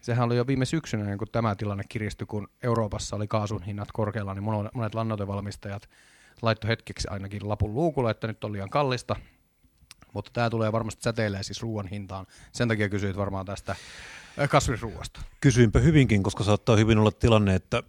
sehän 0.00 0.26
oli 0.26 0.36
jo 0.36 0.46
viime 0.46 0.64
syksynä, 0.64 1.16
kun 1.16 1.28
tämä 1.32 1.54
tilanne 1.54 1.84
kiristyi, 1.88 2.26
kun 2.26 2.48
Euroopassa 2.62 3.16
oli 3.16 3.26
kaasun 3.26 3.62
hinnat 3.62 3.88
korkealla, 3.92 4.34
niin 4.34 4.42
monet, 4.42 4.74
monet 4.74 4.94
lannoitevalmistajat 4.94 5.88
laittoi 6.44 6.68
hetkeksi 6.68 7.08
ainakin 7.08 7.48
lapun 7.48 7.74
luukulle, 7.74 8.10
että 8.10 8.26
nyt 8.26 8.44
on 8.44 8.52
liian 8.52 8.70
kallista. 8.70 9.16
Mutta 10.12 10.30
tämä 10.34 10.50
tulee 10.50 10.72
varmasti 10.72 11.02
säteilee 11.02 11.42
siis 11.42 11.62
ruoan 11.62 11.86
hintaan. 11.86 12.26
Sen 12.52 12.68
takia 12.68 12.88
kysyit 12.88 13.16
varmaan 13.16 13.46
tästä 13.46 13.72
äh, 14.38 14.48
kasvisruuasta. 14.48 15.20
Kysyinpä 15.40 15.78
hyvinkin, 15.78 16.22
koska 16.22 16.44
saattaa 16.44 16.76
hyvin 16.76 16.98
olla 16.98 17.10
tilanne, 17.10 17.54
että 17.54 17.82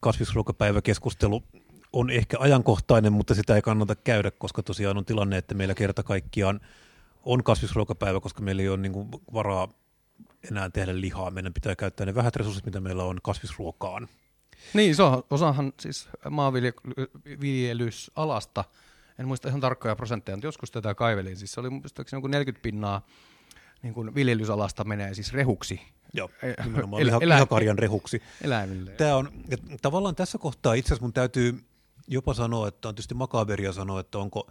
kasvisruokapäiväkeskustelu 0.00 1.42
on 1.92 2.10
ehkä 2.10 2.36
ajankohtainen, 2.40 3.12
mutta 3.12 3.34
sitä 3.34 3.56
ei 3.56 3.62
kannata 3.62 3.94
käydä, 3.94 4.30
koska 4.30 4.62
tosiaan 4.62 4.98
on 4.98 5.04
tilanne, 5.04 5.36
että 5.36 5.54
meillä 5.54 5.74
kerta 5.74 6.02
kaikkiaan 6.02 6.60
on 7.22 7.44
kasvisruokapäivä, 7.44 8.20
koska 8.20 8.42
meillä 8.42 8.62
ei 8.62 8.68
ole 8.68 8.76
niin 8.76 9.08
varaa 9.34 9.68
enää 10.50 10.70
tehdä 10.70 11.00
lihaa. 11.00 11.30
Meidän 11.30 11.54
pitää 11.54 11.76
käyttää 11.76 12.06
ne 12.06 12.14
vähät 12.14 12.36
resurssit, 12.36 12.66
mitä 12.66 12.80
meillä 12.80 13.04
on 13.04 13.18
kasvisruokaan. 13.22 14.08
Niin, 14.74 14.90
iso 14.90 15.26
osahan 15.30 15.72
siis 15.80 16.08
maanviljelysalasta, 16.30 18.64
en 19.18 19.26
muista 19.28 19.48
ihan 19.48 19.60
tarkkoja 19.60 19.96
prosentteja, 19.96 20.36
mutta 20.36 20.46
joskus 20.46 20.70
tätä 20.70 20.94
kaivelin, 20.94 21.36
siis 21.36 21.52
se 21.52 21.60
oli 21.60 21.70
muistaakseni 21.70 22.18
joku 22.18 22.26
40 22.26 22.62
pinnaa 22.62 23.06
niin 23.82 23.94
kuin 23.94 24.14
viljelysalasta 24.14 24.84
menee 24.84 25.14
siis 25.14 25.32
rehuksi 25.32 25.80
Joo, 26.16 26.30
Eh, 26.42 26.54
nimenomaan 26.64 27.02
elä- 27.02 27.06
liha, 27.08 27.18
elä- 27.22 27.34
lihakarjan 27.34 27.78
rehuksi. 27.78 28.22
eläimille. 28.42 28.90
Tämä 28.90 29.16
on, 29.16 29.28
ja 29.50 29.56
tavallaan 29.82 30.14
tässä 30.14 30.38
kohtaa 30.38 30.74
itse 30.74 30.88
asiassa 30.88 31.04
mun 31.04 31.12
täytyy 31.12 31.64
jopa 32.08 32.34
sanoa, 32.34 32.68
että 32.68 32.88
on 32.88 32.94
tietysti 32.94 33.14
makaberia 33.14 33.72
sanoa, 33.72 34.00
että 34.00 34.18
onko 34.18 34.50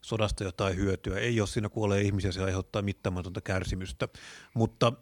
sodasta 0.00 0.44
jotain 0.44 0.76
hyötyä. 0.76 1.18
Ei 1.18 1.36
jos 1.36 1.52
siinä 1.52 1.68
kuolee 1.68 2.00
ihmisiä, 2.00 2.32
se 2.32 2.42
aiheuttaa 2.44 2.82
mittaamatonta 2.82 3.40
kärsimystä. 3.40 4.08
Mutta 4.54 4.92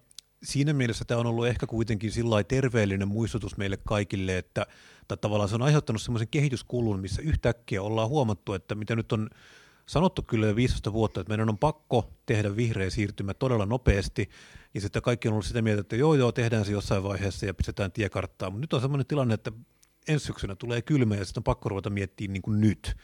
siinä 0.43 0.73
mielessä 0.73 1.05
tämä 1.05 1.21
on 1.21 1.27
ollut 1.27 1.47
ehkä 1.47 1.67
kuitenkin 1.67 2.13
sillä 2.13 2.45
terveellinen 2.45 3.09
muistutus 3.09 3.57
meille 3.57 3.79
kaikille, 3.87 4.39
että 4.39 4.67
tai 5.09 5.17
tavallaan 5.17 5.49
se 5.49 5.55
on 5.55 5.63
aiheuttanut 5.63 6.03
semmoisen 6.03 6.29
kehityskulun, 6.29 7.01
missä 7.01 7.23
yhtäkkiä 7.23 7.83
ollaan 7.83 8.09
huomattu, 8.09 8.53
että 8.53 8.75
mitä 8.75 8.97
nyt 8.97 9.13
on 9.13 9.31
sanottu 9.87 10.23
kyllä 10.23 10.47
jo 10.47 10.57
15 10.57 10.93
vuotta, 10.93 11.21
että 11.21 11.31
meidän 11.31 11.49
on 11.49 11.59
pakko 11.59 12.11
tehdä 12.27 12.57
vihreä 12.57 12.91
siirtymä 12.91 13.35
todella 13.35 13.67
nopeasti, 13.67 14.31
ja 14.75 14.81
sitten 14.81 15.03
kaikki 15.03 15.29
on 15.29 15.33
ollut 15.33 15.47
sitä 15.47 15.63
mieltä, 15.63 15.81
että 15.81 15.97
joo 15.97 16.15
joo, 16.15 16.33
tehdään 16.33 16.65
se 16.65 16.73
jossain 16.73 17.03
vaiheessa 17.03 17.47
ja 17.47 17.55
pistetään 17.55 17.93
tiekarttaa, 17.93 18.51
mutta 18.51 18.61
nyt 18.61 18.73
on 18.73 18.81
semmoinen 18.81 19.07
tilanne, 19.07 19.35
että 19.35 19.53
ensi 20.09 20.27
syksynä 20.27 20.55
tulee 20.55 20.83
kylmä 20.83 21.15
ja 21.15 21.25
sitten 21.25 21.41
on 21.41 21.45
pakko 21.45 21.69
ruveta 21.69 21.91
miettimään 21.91 22.33
niin 22.33 22.43
kuin 22.43 22.61
nyt. 22.61 22.97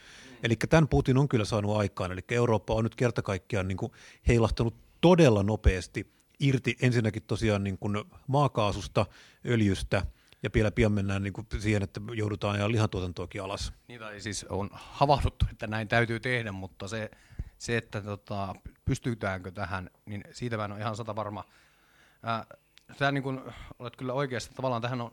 Eli 0.43 0.55
tämän 0.55 0.87
Putin 0.87 1.17
on 1.17 1.27
kyllä 1.27 1.45
saanut 1.45 1.77
aikaan, 1.77 2.11
eli 2.11 2.21
Eurooppa 2.31 2.73
on 2.73 2.83
nyt 2.83 2.95
kerta 2.95 3.21
kaikkiaan 3.21 3.67
niin 3.67 3.77
kuin 3.77 3.91
heilahtanut 4.27 4.75
todella 5.01 5.43
nopeasti 5.43 6.16
irti 6.39 6.77
ensinnäkin 6.81 7.23
tosiaan 7.23 7.63
niin 7.63 7.77
kuin 7.77 8.03
maakaasusta, 8.27 9.05
öljystä, 9.45 10.05
ja 10.43 10.49
vielä 10.53 10.71
pian 10.71 10.91
mennään 10.91 11.23
niin 11.23 11.33
kuin 11.33 11.47
siihen, 11.59 11.83
että 11.83 12.01
joudutaan 12.13 12.55
ajaa 12.55 12.71
lihantuotantoakin 12.71 13.43
alas. 13.43 13.73
Niin 13.87 13.99
tai 13.99 14.19
siis 14.19 14.45
on 14.49 14.69
havahduttu, 14.71 15.45
että 15.51 15.67
näin 15.67 15.87
täytyy 15.87 16.19
tehdä, 16.19 16.51
mutta 16.51 16.87
se, 16.87 17.11
se 17.57 17.77
että 17.77 18.01
tota, 18.01 18.55
pystytäänkö 18.85 19.51
tähän, 19.51 19.89
niin 20.05 20.23
siitä 20.31 20.57
mä 20.57 20.65
en 20.65 20.71
ole 20.71 20.79
ihan 20.79 20.95
sata 20.95 21.15
varma. 21.15 21.43
Ää, 22.23 22.45
Tämä 22.97 23.11
niin 23.11 23.41
olet 23.79 23.95
kyllä 23.95 24.13
oikeassa, 24.13 24.53
tavallaan 24.53 24.81
tähän, 24.81 25.01
on, 25.01 25.11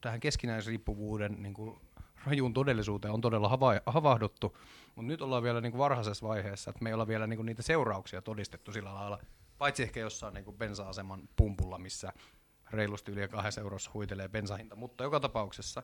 tähän 0.00 0.20
keskinäisriippuvuuden 0.20 1.42
niin 1.42 1.54
kuin, 1.54 1.80
rajuun 2.26 2.54
todellisuuteen 2.54 3.14
on 3.14 3.20
todella 3.20 3.48
hava, 3.48 3.80
havahduttu, 3.86 4.56
mutta 4.94 5.06
nyt 5.06 5.22
ollaan 5.22 5.42
vielä 5.42 5.60
niin 5.60 5.72
kuin 5.72 5.78
varhaisessa 5.78 6.28
vaiheessa, 6.28 6.70
että 6.70 6.82
me 6.82 6.90
ei 6.90 6.94
olla 6.94 7.06
vielä 7.06 7.26
niin 7.26 7.36
kuin 7.36 7.46
niitä 7.46 7.62
seurauksia 7.62 8.22
todistettu 8.22 8.72
sillä 8.72 8.94
lailla, 8.94 9.18
paitsi 9.58 9.82
ehkä 9.82 10.00
jossain 10.00 10.34
niin 10.34 10.44
kuin 10.44 10.58
bensa-aseman 10.58 11.28
pumpulla, 11.36 11.78
missä 11.78 12.12
reilusti 12.70 13.12
yli 13.12 13.28
kahdessa 13.28 13.60
eurossa 13.60 13.90
huitelee 13.94 14.28
bensahinta, 14.28 14.76
mutta 14.76 15.04
joka 15.04 15.20
tapauksessa 15.20 15.82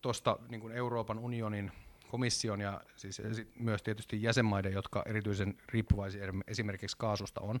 tuosta 0.00 0.38
niin 0.48 0.72
Euroopan 0.72 1.18
unionin 1.18 1.72
komission 2.08 2.60
ja 2.60 2.80
siis 2.96 3.22
myös 3.58 3.82
tietysti 3.82 4.22
jäsenmaiden, 4.22 4.72
jotka 4.72 5.02
erityisen 5.06 5.58
riippuvaisia 5.68 6.24
esimerkiksi 6.46 6.96
kaasusta 6.96 7.40
on, 7.40 7.60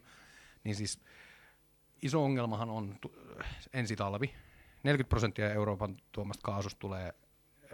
niin 0.64 0.76
siis 0.76 1.00
iso 2.02 2.24
ongelmahan 2.24 2.70
on 2.70 2.96
tu- 3.00 3.14
ensi 3.72 3.96
talvi. 3.96 4.34
40 4.82 5.08
prosenttia 5.08 5.52
Euroopan 5.52 5.96
tuomasta 6.12 6.42
kaasusta 6.42 6.78
tulee 6.78 7.14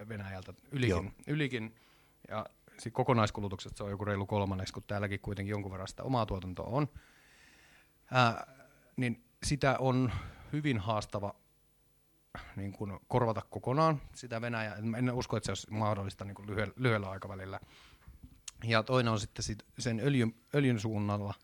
Venäjältä 0.09 0.55
Joo. 0.57 0.69
ylikin, 0.73 1.15
ylikin 1.26 1.75
ja 2.29 2.47
sit 2.78 2.95
kokonaiskulutukset 2.95 3.76
se 3.76 3.85
on 3.85 3.90
joku 3.90 4.04
reilu 4.04 4.26
kolmanneksi, 4.26 4.75
kun 4.75 4.83
täälläkin 4.87 5.21
kuitenkin 5.21 5.50
jonkun 5.50 5.73
verran 5.73 5.88
sitä 5.88 6.02
omaa 6.02 6.26
tuotantoa 6.26 6.66
on. 6.66 6.88
Ää, 8.11 8.47
niin 8.97 9.25
sitä 9.42 9.76
on 9.78 10.12
hyvin 10.52 10.78
haastava 10.78 11.35
niin 12.56 12.73
kuin 12.73 12.99
korvata 13.09 13.42
kokonaan 13.50 14.02
sitä 14.14 14.40
Venäjää. 14.40 14.76
En 14.97 15.12
usko, 15.12 15.37
että 15.37 15.45
se 15.45 15.50
olisi 15.50 15.71
mahdollista 15.71 16.25
niin 16.25 16.35
kuin 16.35 16.47
lyhyellä, 16.47 16.75
lyhyellä 16.76 17.11
aikavälillä. 17.11 17.61
Ja 18.64 18.83
toinen 18.83 19.12
on 19.12 19.21
sitten 19.21 19.42
sit 19.42 19.64
sen 19.78 20.00
öljyn, 20.00 20.35
öljyn 20.54 20.80
suunnalla. 20.80 21.35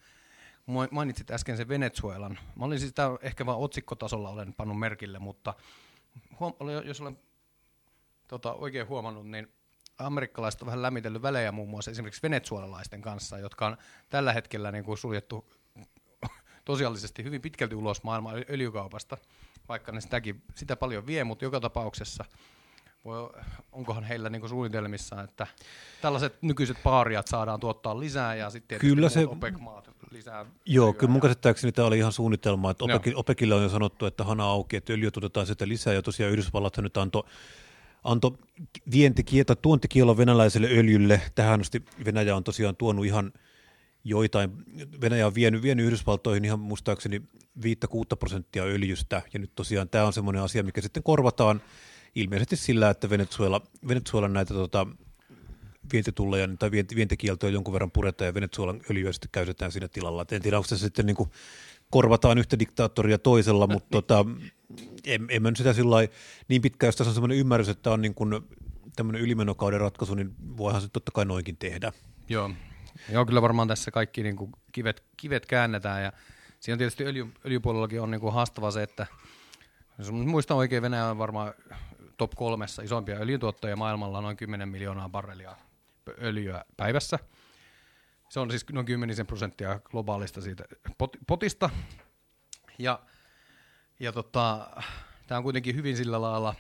Mainitsit 0.90 1.30
äsken 1.30 1.56
sen 1.56 1.68
Venezuelan. 1.68 2.38
Mä 2.56 2.64
olin 2.64 2.80
sitä 2.80 3.10
ehkä 3.22 3.46
vain 3.46 3.58
otsikkotasolla 3.58 4.30
olen 4.30 4.54
pannut 4.54 4.78
merkille, 4.78 5.18
mutta 5.18 5.54
huom- 6.40 6.54
jos 6.84 7.00
olen 7.00 7.18
tota, 8.28 8.52
oikein 8.52 8.88
huomannut, 8.88 9.26
niin 9.26 9.48
amerikkalaiset 10.06 10.62
on 10.62 10.66
vähän 10.66 10.82
lämmitellyt 10.82 11.22
välejä 11.22 11.52
muun 11.52 11.68
muassa 11.68 11.90
esimerkiksi 11.90 12.22
venezuelalaisten 12.22 13.02
kanssa, 13.02 13.38
jotka 13.38 13.66
on 13.66 13.76
tällä 14.10 14.32
hetkellä 14.32 14.72
niin 14.72 14.84
kuin 14.84 14.98
suljettu 14.98 15.44
tosiaalisesti 16.64 17.24
hyvin 17.24 17.40
pitkälti 17.40 17.74
ulos 17.74 18.02
maailman 18.02 18.34
öl- 18.38 18.52
öljykaupasta, 18.52 19.16
vaikka 19.68 19.92
ne 19.92 20.00
sitäkin, 20.00 20.42
sitä 20.54 20.76
paljon 20.76 21.06
vie, 21.06 21.24
mutta 21.24 21.44
joka 21.44 21.60
tapauksessa 21.60 22.24
voi, 23.04 23.30
onkohan 23.72 24.04
heillä 24.04 24.30
niinku 24.30 24.48
suunnitelmissa, 24.48 25.22
että 25.22 25.46
tällaiset 26.02 26.42
nykyiset 26.42 26.76
paariat 26.82 27.26
saadaan 27.26 27.60
tuottaa 27.60 28.00
lisää 28.00 28.34
ja 28.34 28.50
sitten 28.50 28.78
Kyllä 28.78 29.08
se- 29.08 29.26
OPEC-maat 29.26 29.90
lisää. 30.10 30.46
Joo, 30.66 30.92
öljyä 30.92 30.92
kyllä 30.92 31.12
mun 31.12 31.20
käsittääkseni 31.20 31.72
tämä 31.72 31.88
oli 31.88 31.98
ihan 31.98 32.12
suunnitelma, 32.12 32.70
että. 32.70 32.84
OPEC, 32.84 33.12
OPECille 33.14 33.54
on 33.54 33.62
jo 33.62 33.68
sanottu, 33.68 34.06
että 34.06 34.24
hana 34.24 34.44
auki, 34.44 34.76
että 34.76 34.92
öljyä 34.92 35.10
tuotetaan 35.10 35.46
sitä 35.46 35.68
lisää, 35.68 35.94
ja 35.94 36.02
tosiaan 36.02 36.32
Yhdysvallat 36.32 36.78
nyt 36.78 36.96
antoi 36.96 37.24
anto 38.04 38.38
vientikielto, 38.92 39.54
tuontikielon 39.54 40.16
venäläiselle 40.16 40.68
öljylle. 40.70 41.20
Tähän 41.34 41.60
asti 41.60 41.82
Venäjä 42.04 42.36
on 42.36 42.44
tosiaan 42.44 42.76
tuonut 42.76 43.06
ihan 43.06 43.32
joitain, 44.04 44.50
Venäjä 45.00 45.26
on 45.26 45.34
vienyt, 45.34 45.62
vienyt 45.62 45.86
Yhdysvaltoihin 45.86 46.44
ihan 46.44 46.60
muistaakseni 46.60 47.22
5-6 47.58 47.62
prosenttia 48.18 48.62
öljystä, 48.62 49.22
ja 49.32 49.38
nyt 49.38 49.54
tosiaan 49.54 49.88
tämä 49.88 50.06
on 50.06 50.12
semmoinen 50.12 50.42
asia, 50.42 50.62
mikä 50.62 50.80
sitten 50.80 51.02
korvataan 51.02 51.62
ilmeisesti 52.14 52.56
sillä, 52.56 52.90
että 52.90 53.10
Venezuela, 53.10 53.60
Venezuelan 53.88 54.32
näitä 54.32 54.54
tota, 54.54 54.86
vientitulleja 55.92 56.48
tai 56.58 56.70
vienti, 56.70 56.96
vientikieltoja 56.96 57.52
jonkun 57.52 57.72
verran 57.72 57.90
puretaan 57.90 58.26
ja 58.26 58.34
Venezuelan 58.34 58.80
öljyä 58.90 59.12
sitten 59.12 59.28
käytetään 59.32 59.72
siinä 59.72 59.88
tilalla. 59.88 60.22
Et 60.22 60.32
en 60.32 60.42
tiedä, 60.42 60.56
onko 60.56 60.68
se 60.68 60.78
sitten 60.78 61.06
niin 61.06 61.16
kuin 61.16 61.30
korvataan 61.92 62.38
yhtä 62.38 62.58
diktaattoria 62.58 63.18
toisella, 63.18 63.66
mutta 63.66 63.88
tota, 63.90 64.24
en, 65.06 65.26
en 65.28 65.42
mä 65.42 65.50
nyt 65.50 65.56
sitä 65.56 65.72
sillä 65.72 65.96
niin 66.48 66.62
pitkään, 66.62 66.88
jos 66.88 66.96
tässä 66.96 67.10
on 67.10 67.14
semmoinen 67.14 67.38
ymmärrys, 67.38 67.68
että 67.68 67.90
on 67.90 68.02
niin 68.02 68.14
kuin 68.14 68.40
tämmöinen 68.96 69.22
ylimenokauden 69.22 69.80
ratkaisu, 69.80 70.14
niin 70.14 70.34
voihan 70.56 70.82
se 70.82 70.88
totta 70.88 71.12
kai 71.12 71.24
noinkin 71.24 71.56
tehdä. 71.56 71.92
Joo. 72.28 72.50
Joo, 73.08 73.26
kyllä 73.26 73.42
varmaan 73.42 73.68
tässä 73.68 73.90
kaikki 73.90 74.22
niin 74.22 74.36
kuin 74.36 74.52
kivet, 74.72 75.02
kivet 75.16 75.46
käännetään 75.46 76.02
ja 76.02 76.12
siinä 76.60 76.76
tietysti 76.76 77.04
öljy, 77.04 77.26
öljypuolellakin 77.46 78.00
on 78.00 78.10
niin 78.10 78.20
kuin 78.20 78.34
haastava 78.34 78.70
se, 78.70 78.82
että 78.82 79.06
jos 79.98 80.10
muistan 80.10 80.56
oikein, 80.56 80.82
Venäjä 80.82 81.06
on 81.06 81.18
varmaan 81.18 81.54
top 82.16 82.32
kolmessa 82.36 82.82
isompia 82.82 83.16
öljyntuottajia 83.16 83.76
maailmalla, 83.76 84.20
noin 84.20 84.36
10 84.36 84.68
miljoonaa 84.68 85.08
barrelia 85.08 85.56
öljyä 86.22 86.64
päivässä. 86.76 87.18
Se 88.32 88.40
on 88.40 88.50
siis 88.50 88.66
noin 88.72 88.86
10 88.86 89.26
prosenttia 89.26 89.80
globaalista 89.84 90.40
siitä 90.40 90.64
pot, 90.98 91.16
potista. 91.26 91.70
Ja, 92.78 93.00
ja 94.00 94.12
tota, 94.12 94.70
tämä 95.26 95.36
on 95.38 95.42
kuitenkin 95.42 95.76
hyvin 95.76 95.96
sillä 95.96 96.20
lailla, 96.22 96.54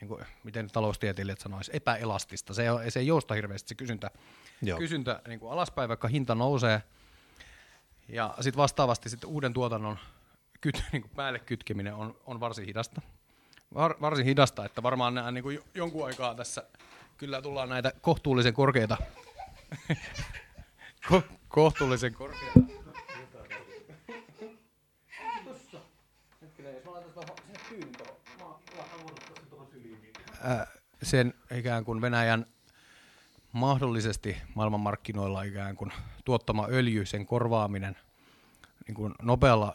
niin 0.00 0.08
kuin, 0.08 0.24
miten 0.44 0.70
taloustieteilijät 0.70 1.40
sanoisi, 1.40 1.70
epäelastista. 1.74 2.54
Se, 2.54 2.62
ei- 2.62 2.90
se 2.90 3.00
ei 3.00 3.06
jousta 3.06 3.34
hirveästi 3.34 3.68
se 3.68 3.74
kysyntä, 3.74 4.10
Joo. 4.62 4.78
kysyntä 4.78 5.22
niin 5.28 5.40
kuin 5.40 5.52
alaspäin, 5.52 5.88
vaikka 5.88 6.08
hinta 6.08 6.34
nousee. 6.34 6.82
Ja 8.08 8.34
sitten 8.40 8.62
vastaavasti 8.62 9.08
sit 9.08 9.24
uuden 9.24 9.52
tuotannon 9.52 9.98
kyt, 10.60 10.84
niin 10.92 11.02
kuin 11.02 11.12
päälle 11.16 11.38
kytkeminen 11.38 11.94
on, 11.94 12.16
on 12.26 12.40
varsin 12.40 12.66
hidasta. 12.66 13.00
Var, 13.74 13.94
varsin 14.00 14.24
hidasta, 14.26 14.64
että 14.64 14.82
varmaan 14.82 15.14
nämä 15.14 15.30
niin 15.30 15.44
kuin 15.44 15.58
jonkun 15.74 16.06
aikaa 16.06 16.34
tässä 16.34 16.64
kyllä 17.16 17.42
tullaan 17.42 17.68
näitä 17.68 17.92
kohtuullisen 18.00 18.54
korkeita 18.54 18.96
ko, 21.08 21.22
kohtuullisen 21.48 22.14
korkeita 22.14 22.60
sen 31.02 31.34
ikään 31.50 31.84
kuin 31.84 32.00
Venäjän 32.00 32.46
mahdollisesti 33.52 34.36
maailmanmarkkinoilla 34.54 35.42
ikään 35.42 35.76
kuin 35.76 35.92
tuottama 36.24 36.66
öljy, 36.70 37.06
sen 37.06 37.26
korvaaminen 37.26 37.96
niin 38.86 38.94
kuin 38.94 39.14
nopealla, 39.22 39.74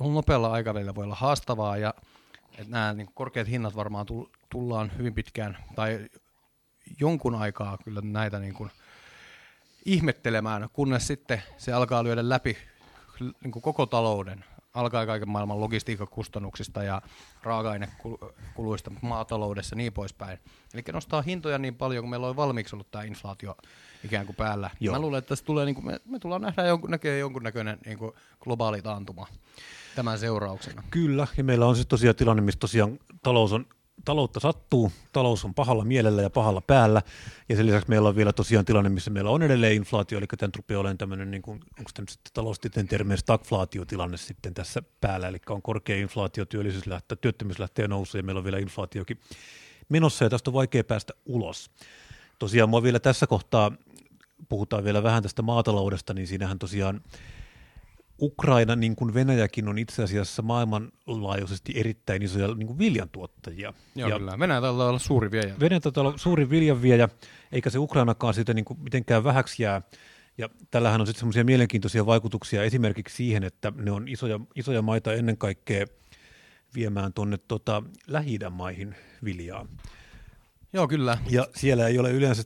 nopealla 0.00 0.52
aikavälillä 0.52 0.94
voi 0.94 1.04
olla 1.04 1.14
haastavaa 1.14 1.76
ja 1.76 1.94
että 2.50 2.70
nämä 2.70 2.92
niin 2.92 3.10
korkeat 3.14 3.48
hinnat 3.48 3.76
varmaan 3.76 4.06
tullaan 4.50 4.92
hyvin 4.98 5.14
pitkään 5.14 5.58
tai 5.74 6.08
jonkun 7.00 7.34
aikaa 7.34 7.78
kyllä 7.84 8.00
näitä 8.00 8.38
niin 8.38 8.54
kuin 8.54 8.70
ihmettelemään, 9.86 10.68
kunnes 10.72 11.06
sitten 11.06 11.42
se 11.56 11.72
alkaa 11.72 12.04
lyödä 12.04 12.28
läpi 12.28 12.56
niin 13.20 13.52
kuin 13.52 13.62
koko 13.62 13.86
talouden 13.86 14.44
alkaa 14.76 15.06
kaiken 15.06 15.28
maailman 15.28 15.60
logistiikkakustannuksista 15.60 16.82
ja 16.82 17.02
raaka-ainekuluista 17.42 18.90
maataloudessa 19.02 19.76
niin 19.76 19.92
poispäin. 19.92 20.38
Eli 20.74 20.82
nostaa 20.92 21.22
hintoja 21.22 21.58
niin 21.58 21.74
paljon, 21.74 22.02
kun 22.02 22.10
meillä 22.10 22.26
on 22.26 22.36
valmiiksi 22.36 22.76
ollut 22.76 22.90
tämä 22.90 23.04
inflaatio 23.04 23.56
ikään 24.04 24.26
kuin 24.26 24.36
päällä. 24.36 24.70
Joo. 24.80 24.94
Mä 24.94 25.00
luulen, 25.00 25.18
että 25.18 25.28
tässä 25.28 25.44
tulee, 25.44 25.64
niin 25.64 25.74
kuin, 25.74 25.86
me, 25.86 26.00
me 26.04 26.18
tullaan 26.18 26.42
nähdä 26.42 26.66
jonkun, 26.66 26.90
näkee 26.90 27.18
jonkunnäköinen 27.18 27.78
niin 27.86 27.98
kuin 27.98 28.12
globaali 28.40 28.82
taantuma 28.82 29.26
tämän 29.94 30.18
seurauksena. 30.18 30.82
Kyllä, 30.90 31.26
ja 31.36 31.44
meillä 31.44 31.66
on 31.66 31.74
siis 31.74 31.86
tosiaan 31.86 32.16
tilanne, 32.16 32.42
missä 32.42 32.60
tosiaan 32.60 32.98
talous 33.22 33.52
on 33.52 33.66
taloutta 34.04 34.40
sattuu, 34.40 34.92
talous 35.12 35.44
on 35.44 35.54
pahalla 35.54 35.84
mielellä 35.84 36.22
ja 36.22 36.30
pahalla 36.30 36.60
päällä, 36.60 37.02
ja 37.48 37.56
sen 37.56 37.66
lisäksi 37.66 37.88
meillä 37.88 38.08
on 38.08 38.16
vielä 38.16 38.32
tosiaan 38.32 38.64
tilanne, 38.64 38.90
missä 38.90 39.10
meillä 39.10 39.30
on 39.30 39.42
edelleen 39.42 39.74
inflaatio, 39.74 40.18
eli 40.18 40.26
tämä 40.38 40.50
rupeaa 40.56 40.80
olemaan 40.80 40.98
tämmöinen, 40.98 41.30
niin 41.30 41.42
kuin, 41.42 41.60
onko 41.78 41.90
tämä 41.94 42.06
sitten 42.08 42.32
taloustieteen 42.34 42.88
termeen 42.88 43.18
stagflaatiotilanne 43.18 44.16
sitten 44.16 44.54
tässä 44.54 44.82
päällä, 45.00 45.28
eli 45.28 45.38
on 45.48 45.62
korkea 45.62 45.96
inflaatio, 45.96 46.44
työllisyys 46.44 46.86
lähtee, 46.86 47.18
työttömyys 47.20 47.58
lähtee 47.58 47.88
nousuun, 47.88 48.18
ja 48.18 48.22
meillä 48.22 48.38
on 48.38 48.44
vielä 48.44 48.58
inflaatiokin 48.58 49.20
menossa, 49.88 50.24
ja 50.24 50.30
tästä 50.30 50.50
on 50.50 50.54
vaikea 50.54 50.84
päästä 50.84 51.12
ulos. 51.26 51.70
Tosiaan 52.38 52.68
mua 52.68 52.82
vielä 52.82 53.00
tässä 53.00 53.26
kohtaa, 53.26 53.72
puhutaan 54.48 54.84
vielä 54.84 55.02
vähän 55.02 55.22
tästä 55.22 55.42
maataloudesta, 55.42 56.14
niin 56.14 56.26
siinähän 56.26 56.58
tosiaan 56.58 57.00
Ukraina, 58.20 58.76
niin 58.76 58.96
kuin 58.96 59.14
Venäjäkin, 59.14 59.68
on 59.68 59.78
itse 59.78 60.02
asiassa 60.02 60.42
maailmanlaajuisesti 60.42 61.72
erittäin 61.76 62.22
isoja 62.22 62.54
niin 62.54 62.66
kuin 62.66 62.78
viljantuottajia. 62.78 63.74
Joo, 63.94 64.08
ja 64.08 64.18
kyllä. 64.18 64.38
Venäjä 64.38 64.60
taitaa 64.60 64.88
olla 64.88 64.98
suuri 64.98 65.30
viejä. 65.30 65.54
Venäjä 65.60 65.80
taitaa 65.80 66.04
olla 66.04 66.18
suuri 66.18 66.50
viljanviejä, 66.50 67.08
eikä 67.52 67.70
se 67.70 67.78
Ukrainakaan 67.78 68.34
siitä 68.34 68.54
niin 68.54 68.64
kuin 68.64 68.80
mitenkään 68.80 69.24
vähäksi 69.24 69.62
jää. 69.62 69.82
Ja 70.38 70.48
tällähän 70.70 71.00
on 71.00 71.06
sitten 71.06 71.18
semmoisia 71.18 71.44
mielenkiintoisia 71.44 72.06
vaikutuksia 72.06 72.62
esimerkiksi 72.62 73.16
siihen, 73.16 73.44
että 73.44 73.72
ne 73.76 73.90
on 73.90 74.08
isoja, 74.08 74.40
isoja 74.54 74.82
maita 74.82 75.14
ennen 75.14 75.38
kaikkea 75.38 75.86
viemään 76.74 77.12
tuonne 77.12 77.36
tota, 77.48 77.82
lähi 78.06 78.38
maihin 78.50 78.94
viljaa. 79.24 79.66
Joo, 80.72 80.88
kyllä. 80.88 81.18
Ja 81.30 81.48
siellä 81.54 81.88
ei 81.88 81.98
ole 81.98 82.10
yleensä 82.10 82.42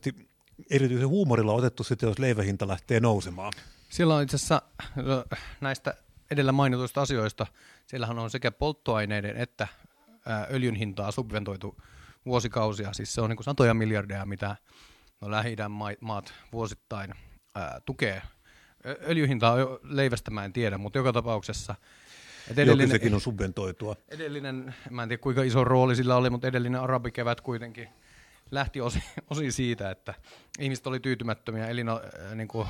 erityisen 0.70 1.08
huumorilla 1.08 1.52
otettu 1.52 1.84
sitten, 1.84 2.08
jos 2.08 2.18
leivähinta 2.18 2.68
lähtee 2.68 3.00
nousemaan. 3.00 3.52
Siellä 3.90 4.14
on 4.14 4.22
itse 4.22 4.36
asiassa 4.36 4.62
no, 4.96 5.24
näistä 5.60 5.94
edellä 6.30 6.52
mainituista 6.52 7.02
asioista, 7.02 7.46
siellähän 7.86 8.18
on 8.18 8.30
sekä 8.30 8.50
polttoaineiden 8.50 9.36
että 9.36 9.68
öljyn 10.50 10.74
hintaa 10.74 11.10
subventoitu 11.10 11.76
vuosikausia. 12.26 12.92
Siis 12.92 13.14
se 13.14 13.20
on 13.20 13.30
niin 13.30 13.44
satoja 13.44 13.74
miljardeja, 13.74 14.26
mitä 14.26 14.56
no, 15.20 15.30
lähi 15.30 15.56
maat 16.00 16.34
vuosittain 16.52 17.14
ää, 17.54 17.80
tukee. 17.86 18.22
Öljyhintaa 19.08 19.56
leivästä 19.82 20.30
mä 20.30 20.44
en 20.44 20.52
tiedä, 20.52 20.78
mutta 20.78 20.98
joka 20.98 21.12
tapauksessa 21.12 21.74
edellinen, 22.50 22.88
Joo, 22.88 22.92
sekin 22.92 23.14
on 23.14 23.20
subventoitua. 23.20 23.96
Edellinen, 24.08 24.74
mä 24.90 25.02
en 25.02 25.08
tiedä 25.08 25.22
kuinka 25.22 25.42
iso 25.42 25.64
rooli 25.64 25.96
sillä 25.96 26.16
oli, 26.16 26.30
mutta 26.30 26.46
edellinen 26.46 26.80
arabikevät 26.80 27.40
kuitenkin 27.40 27.88
lähti 28.50 28.80
osin, 28.80 29.02
osin 29.30 29.52
siitä, 29.52 29.90
että 29.90 30.14
ihmiset 30.58 30.86
oli 30.86 31.00
tyytymättömiä 31.00 31.68
elino, 31.68 32.00
äh, 32.28 32.34
niin 32.34 32.48
kuin, 32.48 32.68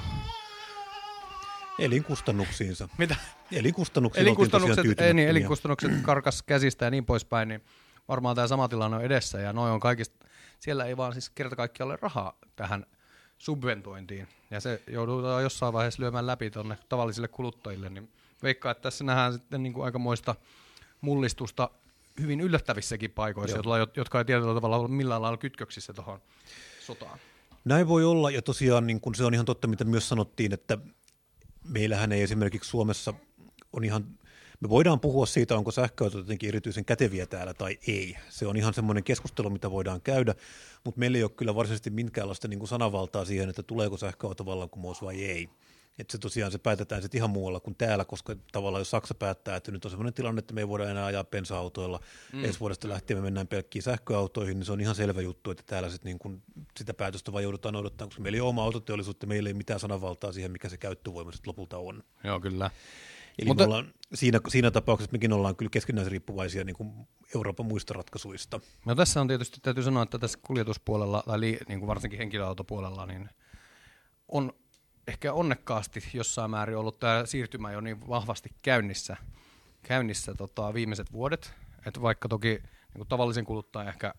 Elinkustannuksiinsa. 1.80 2.88
Mitä? 2.98 3.16
Elinkustannuksiin 3.52 4.22
elinkustannukset, 4.22 5.00
ei, 5.00 5.14
niin, 5.14 5.28
elinkustannukset 5.28 5.92
karkas 6.02 6.42
käsistä 6.42 6.84
ja 6.84 6.90
niin 6.90 7.04
poispäin, 7.04 7.48
niin 7.48 7.62
varmaan 8.08 8.36
tämä 8.36 8.48
sama 8.48 8.68
tilanne 8.68 8.96
on 8.96 9.04
edessä 9.04 9.38
ja 9.38 9.52
noin 9.52 9.72
on 9.72 9.80
kaikista, 9.80 10.26
siellä 10.58 10.84
ei 10.84 10.96
vaan 10.96 11.12
siis 11.12 11.30
kerta 11.30 11.56
kaikkiaan 11.56 11.90
ole 11.90 11.98
rahaa 12.02 12.38
tähän 12.56 12.86
subventointiin 13.38 14.28
ja 14.50 14.60
se 14.60 14.82
joudutaan 14.86 15.42
jossain 15.42 15.72
vaiheessa 15.72 16.02
lyömään 16.02 16.26
läpi 16.26 16.50
tuonne 16.50 16.78
tavallisille 16.88 17.28
kuluttajille, 17.28 17.90
niin 17.90 18.10
veikkaa, 18.42 18.72
että 18.72 18.82
tässä 18.82 19.04
nähdään 19.04 19.32
sitten 19.32 19.62
niin 19.62 19.72
kuin 19.72 19.84
aikamoista 19.84 20.34
mullistusta 21.00 21.70
hyvin 22.20 22.40
yllättävissäkin 22.40 23.10
paikoissa, 23.10 23.58
Joo. 23.64 23.88
jotka 23.96 24.18
ei 24.18 24.24
tietyllä 24.24 24.54
tavalla 24.54 24.76
ole 24.76 24.88
millään 24.88 25.22
lailla 25.22 25.38
kytköksissä 25.38 25.92
tuohon 25.92 26.20
sotaan. 26.80 27.18
Näin 27.64 27.88
voi 27.88 28.04
olla, 28.04 28.30
ja 28.30 28.42
tosiaan 28.42 28.86
niin 28.86 29.00
kun 29.00 29.14
se 29.14 29.24
on 29.24 29.34
ihan 29.34 29.46
totta, 29.46 29.68
mitä 29.68 29.84
myös 29.84 30.08
sanottiin, 30.08 30.52
että 30.52 30.78
meillähän 31.64 32.12
ei 32.12 32.22
esimerkiksi 32.22 32.70
Suomessa 32.70 33.14
on 33.72 33.84
ihan, 33.84 34.18
me 34.60 34.68
voidaan 34.68 35.00
puhua 35.00 35.26
siitä, 35.26 35.56
onko 35.56 35.70
sähköautot 35.70 36.18
jotenkin 36.18 36.48
erityisen 36.48 36.84
käteviä 36.84 37.26
täällä 37.26 37.54
tai 37.54 37.78
ei. 37.86 38.16
Se 38.28 38.46
on 38.46 38.56
ihan 38.56 38.74
semmoinen 38.74 39.04
keskustelu, 39.04 39.50
mitä 39.50 39.70
voidaan 39.70 40.00
käydä, 40.00 40.34
mutta 40.84 41.00
meillä 41.00 41.18
ei 41.18 41.24
ole 41.24 41.30
kyllä 41.30 41.54
varsinaisesti 41.54 41.90
minkäänlaista 41.90 42.48
niin 42.48 42.58
kuin 42.58 42.68
sanavaltaa 42.68 43.24
siihen, 43.24 43.48
että 43.48 43.62
tuleeko 43.62 43.96
sähköauto 43.96 44.46
vallankumous 44.46 45.02
vai 45.02 45.24
ei. 45.24 45.48
Että 45.98 46.12
se 46.12 46.18
tosiaan 46.18 46.52
se 46.52 46.58
päätetään 46.58 47.02
sitten 47.02 47.18
ihan 47.18 47.30
muualla 47.30 47.60
kuin 47.60 47.76
täällä, 47.76 48.04
koska 48.04 48.36
tavallaan 48.52 48.80
jos 48.80 48.90
Saksa 48.90 49.14
päättää, 49.14 49.56
että 49.56 49.72
nyt 49.72 49.84
on 49.84 49.90
sellainen 49.90 50.14
tilanne, 50.14 50.38
että 50.38 50.54
me 50.54 50.60
ei 50.60 50.68
voida 50.68 50.90
enää 50.90 51.04
ajaa 51.04 51.24
bensa-autoilla, 51.24 52.00
mm. 52.32 52.44
ensi 52.44 52.60
vuodesta 52.60 52.88
lähtien 52.88 53.18
me 53.18 53.22
mennään 53.22 53.48
pelkkiin 53.48 53.82
sähköautoihin, 53.82 54.58
niin 54.58 54.66
se 54.66 54.72
on 54.72 54.80
ihan 54.80 54.94
selvä 54.94 55.20
juttu, 55.20 55.50
että 55.50 55.62
täällä 55.66 55.90
sit 55.90 56.04
niin 56.04 56.18
kun 56.18 56.42
sitä 56.78 56.94
päätöstä 56.94 57.32
vaan 57.32 57.42
joudutaan 57.42 57.76
odottamaan, 57.76 58.08
koska 58.08 58.22
meillä 58.22 58.36
ei 58.36 58.40
ole 58.40 58.48
oma 58.48 58.64
autoteollisuutta, 58.64 59.26
meillä 59.26 59.48
ei 59.48 59.54
mitään 59.54 59.80
sananvaltaa 59.80 60.32
siihen, 60.32 60.52
mikä 60.52 60.68
se 60.68 60.76
käyttövoima 60.76 61.32
sitten 61.32 61.48
lopulta 61.48 61.78
on. 61.78 62.04
Joo, 62.24 62.40
kyllä. 62.40 62.70
Eli 63.38 63.48
Mutta... 63.48 63.62
me 63.62 63.66
ollaan, 63.66 63.94
siinä, 64.14 64.40
siinä 64.48 64.70
tapauksessa 64.70 65.12
mekin 65.12 65.32
ollaan 65.32 65.56
kyllä 65.56 65.70
keskinäisriippuvaisia 65.70 66.64
niin 66.64 66.76
kuin 66.76 66.92
Euroopan 67.34 67.66
muista 67.66 67.94
ratkaisuista. 67.94 68.60
No 68.86 68.94
tässä 68.94 69.20
on 69.20 69.28
tietysti, 69.28 69.60
täytyy 69.62 69.82
sanoa, 69.82 70.02
että 70.02 70.18
tässä 70.18 70.38
kuljetuspuolella, 70.42 71.22
tai 71.26 71.40
niin 71.40 71.78
kuin 71.78 71.86
varsinkin 71.86 72.18
henkilöautopuolella, 72.18 73.06
niin 73.06 73.28
on 74.28 74.52
ehkä 75.10 75.32
onnekkaasti 75.32 76.00
jossain 76.14 76.50
määrin 76.50 76.76
ollut 76.76 76.98
tämä 76.98 77.26
siirtymä 77.26 77.72
jo 77.72 77.80
niin 77.80 78.08
vahvasti 78.08 78.50
käynnissä, 78.62 79.16
käynnissä 79.82 80.34
tota, 80.34 80.74
viimeiset 80.74 81.12
vuodet, 81.12 81.54
että 81.86 82.02
vaikka 82.02 82.28
toki 82.28 82.48
niin 82.48 82.96
kuin 82.96 83.08
tavallisen 83.08 83.44
kuluttajan 83.44 83.88
ehkä 83.88 84.14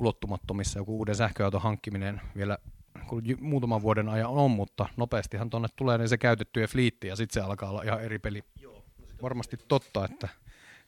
ulottumattomissa 0.00 0.78
joku 0.78 0.98
uuden 0.98 1.14
sähköauton 1.14 1.62
hankkiminen 1.62 2.20
vielä 2.36 2.58
kun 3.06 3.22
muutaman 3.40 3.82
vuoden 3.82 4.08
ajan 4.08 4.30
on, 4.30 4.50
mutta 4.50 4.88
nopeastihan 4.96 5.50
tuonne 5.50 5.68
tulee 5.76 5.98
niin 5.98 6.08
se 6.08 6.18
käytettyjen 6.18 6.68
fliitti 6.68 7.06
ja 7.06 7.16
sitten 7.16 7.42
se 7.42 7.46
alkaa 7.46 7.70
olla 7.70 7.82
ihan 7.82 8.02
eri 8.02 8.18
peli. 8.18 8.44
Joo, 8.60 8.84
no 8.98 9.06
Varmasti 9.22 9.56
totta, 9.68 10.04
että 10.04 10.28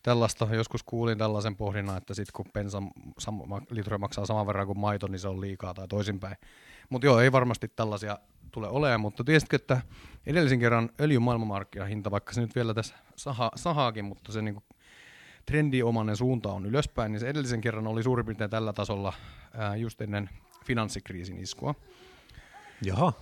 tällaista, 0.02 0.48
joskus 0.54 0.82
kuulin 0.82 1.18
tällaisen 1.18 1.56
pohdinnan, 1.56 1.96
että 1.96 2.14
sitten 2.14 2.32
kun 2.32 2.52
bensan 2.52 2.90
litra 3.70 3.98
maksaa 3.98 4.26
saman 4.26 4.46
verran 4.46 4.66
kuin 4.66 4.78
maito, 4.78 5.06
niin 5.06 5.18
se 5.18 5.28
on 5.28 5.40
liikaa 5.40 5.74
tai 5.74 5.88
toisinpäin. 5.88 6.37
Mutta 6.90 7.06
joo, 7.06 7.20
ei 7.20 7.32
varmasti 7.32 7.68
tällaisia 7.68 8.18
tule 8.52 8.68
olemaan, 8.68 9.00
mutta 9.00 9.24
tiesitkö, 9.24 9.56
että 9.56 9.80
edellisen 10.26 10.60
kerran 10.60 10.90
öljyn 11.00 11.22
maailmanmarkkinahinta, 11.22 12.10
vaikka 12.10 12.32
se 12.32 12.40
nyt 12.40 12.54
vielä 12.54 12.74
tässä 12.74 12.94
saha, 13.16 13.50
sahaakin, 13.54 14.04
mutta 14.04 14.32
se 14.32 14.42
niinku 14.42 14.62
trendiomainen 15.46 16.16
suunta 16.16 16.52
on 16.52 16.66
ylöspäin, 16.66 17.12
niin 17.12 17.20
se 17.20 17.28
edellisen 17.28 17.60
kerran 17.60 17.86
oli 17.86 18.02
suurin 18.02 18.26
piirtein 18.26 18.50
tällä 18.50 18.72
tasolla 18.72 19.12
ää, 19.54 19.76
just 19.76 20.00
ennen 20.00 20.30
finanssikriisin 20.64 21.38
iskua. 21.38 21.74
Jaha. 22.82 23.12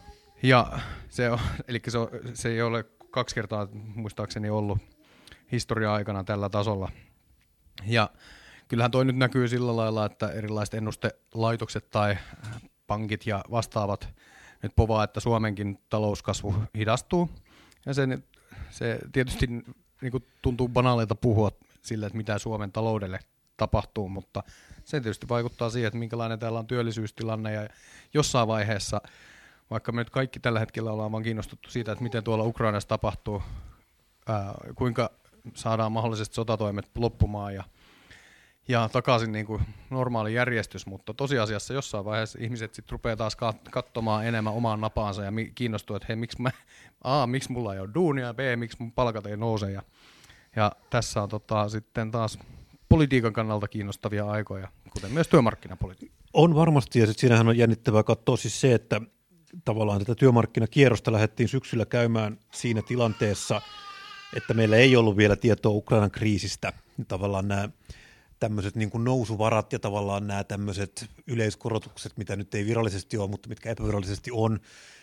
Ja 0.42 0.78
se, 1.08 1.30
on, 1.30 1.38
eli 1.68 1.80
se, 1.88 1.98
on, 1.98 2.08
se 2.34 2.48
ei 2.48 2.62
ole 2.62 2.84
kaksi 3.10 3.34
kertaa 3.34 3.68
muistaakseni 3.72 4.50
ollut 4.50 4.78
historia-aikana 5.52 6.24
tällä 6.24 6.48
tasolla. 6.48 6.90
Ja 7.86 8.10
kyllähän 8.68 8.90
toi 8.90 9.04
nyt 9.04 9.16
näkyy 9.16 9.48
sillä 9.48 9.76
lailla, 9.76 10.06
että 10.06 10.28
erilaiset 10.28 10.74
ennustelaitokset 10.74 11.90
tai 11.90 12.16
pankit 12.86 13.26
ja 13.26 13.44
vastaavat 13.50 14.08
nyt 14.62 14.73
povaa, 14.77 15.05
että 15.05 15.20
Suomenkin 15.20 15.79
talouskasvu 15.88 16.55
hidastuu. 16.77 17.31
Ja 17.87 17.94
se, 17.94 18.18
se 18.70 18.99
tietysti 19.12 19.46
niin 20.01 20.11
kuin 20.11 20.25
tuntuu 20.42 20.68
banaalilta 20.68 21.14
puhua 21.14 21.51
sille, 21.83 22.07
että 22.07 22.16
mitä 22.16 22.38
Suomen 22.38 22.73
taloudelle 22.73 23.18
tapahtuu, 23.57 24.09
mutta 24.09 24.42
se 24.85 25.01
tietysti 25.01 25.29
vaikuttaa 25.29 25.70
siihen, 25.70 25.88
että 25.88 25.99
minkälainen 25.99 26.38
täällä 26.38 26.59
on 26.59 26.66
työllisyystilanne 26.66 27.53
ja 27.53 27.68
jossain 28.14 28.49
vaiheessa, 28.49 29.01
vaikka 29.70 29.92
me 29.92 30.01
nyt 30.01 30.11
kaikki 30.11 30.40
tällä 30.40 30.61
hetkellä 30.61 30.92
ollaan 30.92 31.12
vaan 31.12 31.23
kiinnostuttu 31.23 31.70
siitä, 31.70 31.92
että 31.92 32.03
miten 32.03 32.25
tuolla 32.25 32.44
Ukrainassa 32.44 32.88
tapahtuu, 32.88 33.42
ää, 34.29 34.55
kuinka 34.75 35.11
saadaan 35.55 35.92
mahdollisesti 35.92 36.35
sotatoimet 36.35 36.90
loppumaan 36.96 37.55
ja 37.55 37.64
ja 38.70 38.88
takaisin 38.92 39.33
niin 39.33 39.46
kuin 39.46 39.62
normaali 39.90 40.35
järjestys, 40.35 40.87
mutta 40.87 41.14
tosiasiassa 41.14 41.74
jossain 41.74 42.04
vaiheessa 42.04 42.38
ihmiset 42.42 42.74
sitten 42.74 42.92
rupeaa 42.92 43.16
taas 43.16 43.37
katsomaan 43.70 44.26
enemmän 44.26 44.52
omaan 44.52 44.80
napaansa 44.80 45.24
ja 45.24 45.33
kiinnostuu, 45.54 45.96
että 45.96 46.06
hei, 46.09 46.16
miksi, 46.16 46.42
mä, 46.42 46.50
A, 47.04 47.26
miksi 47.26 47.52
mulla 47.52 47.74
ei 47.74 47.80
ole 47.80 47.88
duunia, 47.94 48.35
B, 48.35 48.38
miksi 48.56 48.76
mun 48.80 48.92
palkat 48.92 49.26
ei 49.26 49.37
nouse 49.37 49.72
ja 49.72 49.83
Ja 50.56 50.72
tässä 50.90 51.22
on 51.22 51.28
tota, 51.28 51.68
sitten 51.68 52.11
taas 52.11 52.38
politiikan 52.88 53.33
kannalta 53.33 53.68
kiinnostavia 53.68 54.30
aikoja, 54.30 54.68
kuten 54.90 55.12
myös 55.12 55.28
työmarkkinapolitiikka. 55.28 56.16
On 56.33 56.54
varmasti, 56.54 56.98
ja 56.98 57.06
sitten 57.06 57.20
siinähän 57.20 57.48
on 57.48 57.59
jännittävää 57.59 58.02
katsoa 58.02 58.37
siis 58.37 58.61
se, 58.61 58.74
että 58.74 59.00
tavallaan 59.64 59.98
tätä 59.98 60.14
työmarkkinakierrosta 60.14 61.12
lähdettiin 61.12 61.48
syksyllä 61.48 61.87
käymään 61.87 62.38
siinä 62.52 62.83
tilanteessa, 62.83 63.62
että 64.37 64.54
meillä 64.54 64.76
ei 64.76 64.96
ollut 64.96 65.16
vielä 65.16 65.37
tietoa 65.37 65.72
Ukrainan 65.72 66.11
kriisistä. 66.11 66.72
Tavallaan 67.09 67.48
nämä 67.48 67.68
tämmöiset 68.40 68.76
niin 68.76 68.90
kuin 68.90 69.05
nousuvarat 69.05 69.72
ja 69.72 69.79
tavallaan 69.79 70.26
nämä 70.26 70.44
tämmöiset 70.44 71.07
yleiskorotukset, 71.26 72.16
mitä 72.16 72.37
nyt 72.37 72.55
ei 72.55 72.66
virallisesti 72.66 73.18
ole, 73.18 73.31
mutta 73.31 73.48
mitkä 73.48 73.70
epävirallisesti 73.70 74.31
on, 74.33 74.61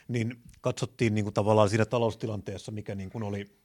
niin 0.07 0.39
katsottiin 0.61 1.15
niin 1.15 1.25
kuin 1.25 1.33
tavallaan 1.33 1.69
siinä 1.69 1.85
taloustilanteessa, 1.85 2.71
mikä 2.71 2.95
niin 2.95 3.09
kuin 3.09 3.23
oli, 3.23 3.57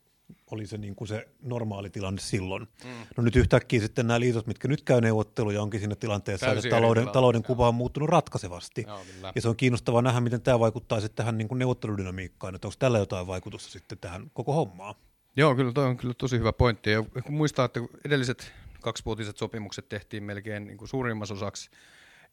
oli 0.51 0.67
se, 0.67 0.79
niin 0.79 0.95
kuin 0.95 1.09
se 1.09 1.29
normaali 1.43 1.91
tilanne 1.91 2.21
silloin. 2.21 2.63
Mm. 2.85 2.91
No 3.17 3.23
nyt 3.23 3.37
yhtäkkiä 3.37 3.81
sitten 3.81 4.07
nämä 4.07 4.21
liitot, 4.21 4.47
mitkä 4.47 4.69
nyt 4.69 4.83
käy 4.83 5.01
neuvotteluja, 5.01 5.63
onkin 5.63 5.81
siinä 5.81 5.97
tilanteessa, 5.97 6.47
Täysin 6.47 6.69
että 6.69 6.77
talouden, 6.77 7.09
talouden 7.09 7.43
kuva 7.43 7.69
on 7.69 7.75
muuttunut 7.75 8.09
ratkaisevasti. 8.09 8.85
Joo, 8.87 9.01
ja 9.35 9.41
se 9.43 9.49
on 9.49 9.57
kiinnostavaa 9.57 10.03
nähdä, 10.03 10.21
miten 10.21 10.43
tämä 10.43 10.61
vaikuttaa 10.61 11.01
sitten 11.01 11.17
tähän 11.17 11.39
niin 11.39 11.49
kuin 11.49 11.59
neuvotteludynamiikkaan, 11.59 12.55
että 12.55 12.69
onko 12.69 12.77
tällä 12.79 12.99
jotain 12.99 13.27
vaikutusta 13.27 13.71
sitten 13.71 13.99
tähän 13.99 14.31
koko 14.35 14.53
hommaan. 14.53 14.95
Joo, 15.37 15.55
kyllä 15.55 15.73
toi 15.73 15.85
on 15.85 15.97
kyllä 15.97 16.15
tosi 16.19 16.39
hyvä 16.39 16.53
pointti. 16.53 16.91
Ja 16.91 17.03
kun 17.03 17.35
muistaa, 17.35 17.65
että 17.65 17.81
edelliset 18.05 18.53
kaksivuotiset 18.83 19.37
sopimukset 19.37 19.88
tehtiin 19.88 20.25
melkein 20.25 20.66
niin 20.66 20.79
kuin 20.79 20.88
suurimmassa 20.88 21.35
osaksi 21.35 21.71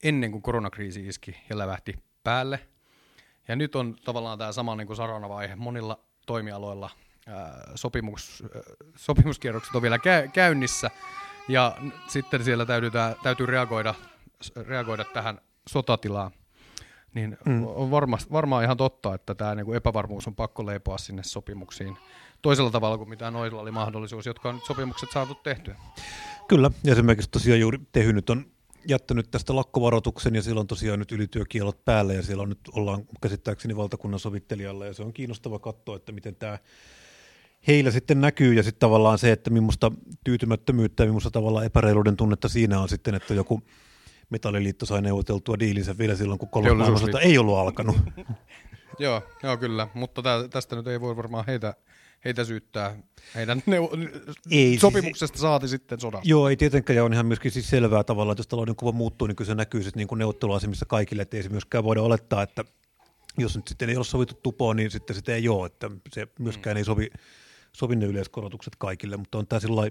ennen 0.03 0.31
kuin 0.31 0.41
koronakriisi 0.41 1.07
iski 1.07 1.35
ja 1.49 1.57
lävähti 1.57 1.93
päälle. 2.23 2.59
Ja 3.47 3.55
nyt 3.55 3.75
on 3.75 3.95
tavallaan 4.05 4.37
tämä 4.37 4.51
sama 4.51 4.75
niin 4.75 4.87
kuin 4.87 4.97
sarana-vaihe 4.97 5.55
monilla 5.55 5.99
toimialoilla. 6.25 6.89
Ää, 7.27 7.71
sopimus, 7.75 8.43
ää, 8.55 8.61
sopimuskierrokset 8.95 9.75
on 9.75 9.81
vielä 9.81 9.97
kä- 9.97 10.31
käynnissä 10.33 10.91
ja 11.47 11.77
sitten 12.07 12.43
siellä 12.43 12.65
täytyy, 12.65 12.91
täytyy 13.23 13.45
reagoida, 13.45 13.95
reagoida 14.55 15.05
tähän 15.05 15.41
sotatilaan. 15.69 16.31
Niin 17.13 17.37
mm. 17.45 17.67
on 17.67 17.91
varma, 17.91 18.17
varmaan 18.31 18.63
ihan 18.63 18.77
totta, 18.77 19.13
että 19.13 19.35
tämä 19.35 19.55
niin 19.55 19.75
epävarmuus 19.75 20.27
on 20.27 20.35
pakko 20.35 20.65
leipoa 20.65 20.97
sinne 20.97 21.23
sopimuksiin 21.23 21.97
toisella 22.41 22.71
tavalla 22.71 22.97
kuin 22.97 23.09
mitä 23.09 23.31
noilla 23.31 23.61
oli 23.61 23.71
mahdollisuus, 23.71 24.25
jotka 24.25 24.49
on 24.49 24.55
nyt 24.55 24.63
sopimukset 24.63 25.11
saatu 25.11 25.35
tehtyä. 25.35 25.75
Kyllä, 26.49 26.71
ja 26.83 26.91
esimerkiksi 26.91 27.29
tosiaan 27.29 27.59
juuri 27.59 27.79
Tehy 27.91 28.13
nyt 28.13 28.29
on 28.29 28.45
jättänyt 28.87 29.31
tästä 29.31 29.55
lakkovaroituksen 29.55 30.35
ja 30.35 30.41
silloin 30.41 30.67
tosiaan 30.67 30.99
nyt 30.99 31.11
ylityökielot 31.11 31.85
päällä 31.85 32.13
ja 32.13 32.23
siellä 32.23 32.43
on 32.43 32.49
nyt 32.49 32.59
ollaan 32.73 33.05
käsittääkseni 33.21 33.75
valtakunnan 33.75 34.19
sovittelijalla 34.19 34.85
ja 34.85 34.93
se 34.93 35.03
on 35.03 35.13
kiinnostava 35.13 35.59
katsoa, 35.59 35.95
että 35.95 36.11
miten 36.11 36.35
tämä 36.35 36.57
heillä 37.67 37.91
sitten 37.91 38.21
näkyy 38.21 38.53
ja 38.53 38.63
sitten 38.63 38.79
tavallaan 38.79 39.17
se, 39.17 39.31
että 39.31 39.49
millaista 39.49 39.91
tyytymättömyyttä 40.23 41.03
ja 41.03 41.07
millaista 41.07 41.31
tavallaan 41.31 41.65
epäreiluuden 41.65 42.17
tunnetta 42.17 42.49
siinä 42.49 42.79
on 42.79 42.89
sitten, 42.89 43.15
että 43.15 43.33
joku 43.33 43.61
metalliliitto 44.29 44.85
sai 44.85 45.01
neuvoteltua 45.01 45.59
diilinsä 45.59 45.97
vielä 45.97 46.15
silloin, 46.15 46.39
kun 46.39 46.49
kolmas 46.49 47.03
ei 47.21 47.37
ollut 47.37 47.57
alkanut. 47.57 47.97
joo, 48.99 49.21
joo, 49.43 49.57
kyllä, 49.57 49.87
mutta 49.93 50.23
tästä 50.49 50.75
nyt 50.75 50.87
ei 50.87 51.01
voi 51.01 51.15
varmaan 51.15 51.45
heitä 51.47 51.73
heitä 52.25 52.43
syyttää 52.45 52.95
heidän 53.35 53.63
neuvo- 53.65 53.97
ei, 54.51 54.69
siis 54.69 54.81
sopimuksesta 54.81 55.37
siis, 55.37 55.41
saati 55.41 55.67
sitten 55.67 55.99
sodasta. 55.99 56.29
Joo, 56.29 56.49
ei 56.49 56.57
tietenkään, 56.57 56.97
ja 56.97 57.03
on 57.03 57.13
ihan 57.13 57.25
myöskin 57.25 57.51
siis 57.51 57.69
selvää 57.69 58.03
tavallaan, 58.03 58.33
että 58.33 58.39
jos 58.39 58.47
talouden 58.47 58.75
kuva 58.75 58.91
muuttuu, 58.91 59.27
niin 59.27 59.35
kyllä 59.35 59.47
se 59.47 59.55
näkyy 59.55 59.83
sitten 59.83 59.99
niin 59.99 60.07
kuin 60.07 60.19
neuvotteluasemissa 60.19 60.85
kaikille, 60.85 61.21
että 61.21 61.37
ei 61.37 61.43
se 61.43 61.49
myöskään 61.49 61.83
voida 61.83 62.01
olettaa, 62.01 62.43
että 62.43 62.65
jos 63.37 63.55
nyt 63.55 63.67
sitten 63.67 63.89
ei 63.89 63.97
ole 63.97 64.05
sovittu 64.05 64.39
tupoa, 64.43 64.73
niin 64.73 64.91
sitten 64.91 65.15
sitä 65.15 65.35
ei 65.35 65.49
ole, 65.49 65.65
että 65.65 65.91
se 66.13 66.27
myöskään 66.39 66.75
mm. 66.75 66.77
ei 66.77 66.85
sovi, 66.85 67.09
sovi 67.73 67.95
ne 67.95 68.05
yleiskorotukset 68.05 68.73
kaikille, 68.77 69.17
mutta 69.17 69.37
on 69.37 69.47
tämä 69.47 69.59
sillä 69.59 69.89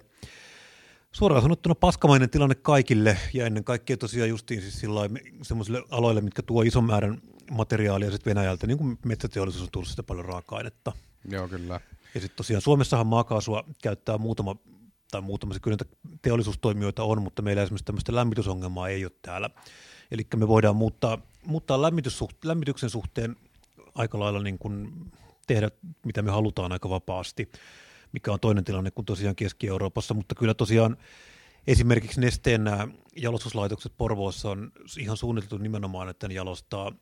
suoraan 1.12 1.42
sanottuna 1.42 1.74
paskamainen 1.74 2.30
tilanne 2.30 2.54
kaikille 2.54 3.18
ja 3.32 3.46
ennen 3.46 3.64
kaikkea 3.64 3.96
tosiaan 3.96 4.28
justiin 4.28 4.62
siis 4.62 4.86
semmoisille 5.42 5.82
aloille, 5.90 6.20
mitkä 6.20 6.42
tuo 6.42 6.62
ison 6.62 6.84
määrän 6.84 7.22
materiaalia 7.50 8.10
sitten 8.10 8.30
Venäjältä, 8.30 8.66
niin 8.66 8.78
kuin 8.78 8.98
metsäteollisuus 9.04 9.62
on 9.62 9.68
tullut 9.72 9.88
sitä 9.88 10.02
paljon 10.02 10.24
raaka-ainetta. 10.24 10.92
Joo, 11.30 11.48
kyllä. 11.48 11.80
Ja 12.14 12.20
sitten 12.20 12.36
tosiaan 12.36 12.62
Suomessahan 12.62 13.06
maakaasua 13.06 13.64
käyttää 13.82 14.18
muutama, 14.18 14.56
tai 15.10 15.20
muutama 15.20 15.54
kyllä 15.62 15.76
teollisuustoimijoita 16.22 17.04
on, 17.04 17.22
mutta 17.22 17.42
meillä 17.42 17.62
esimerkiksi 17.62 17.84
tämmöistä 17.84 18.14
lämmitysongelmaa 18.14 18.88
ei 18.88 19.04
ole 19.04 19.12
täällä. 19.22 19.50
Eli 20.10 20.26
me 20.36 20.48
voidaan 20.48 20.76
muuttaa, 20.76 21.18
muuttaa 21.46 21.82
lämmityksen 22.44 22.90
suhteen 22.90 23.36
aika 23.94 24.18
lailla 24.18 24.42
niin 24.42 24.58
kuin 24.58 24.92
tehdä, 25.46 25.70
mitä 26.04 26.22
me 26.22 26.30
halutaan 26.30 26.72
aika 26.72 26.90
vapaasti, 26.90 27.50
mikä 28.12 28.32
on 28.32 28.40
toinen 28.40 28.64
tilanne 28.64 28.90
kuin 28.90 29.04
tosiaan 29.04 29.36
Keski-Euroopassa, 29.36 30.14
mutta 30.14 30.34
kyllä 30.34 30.54
tosiaan 30.54 30.96
esimerkiksi 31.66 32.20
nesteen 32.20 32.64
nämä 32.64 32.88
jalostuslaitokset 33.16 33.92
Porvoossa 33.96 34.50
on 34.50 34.72
ihan 34.98 35.16
suunniteltu 35.16 35.58
nimenomaan, 35.58 36.08
että 36.08 36.28
ne 36.28 36.34
jalostaa 36.34 36.92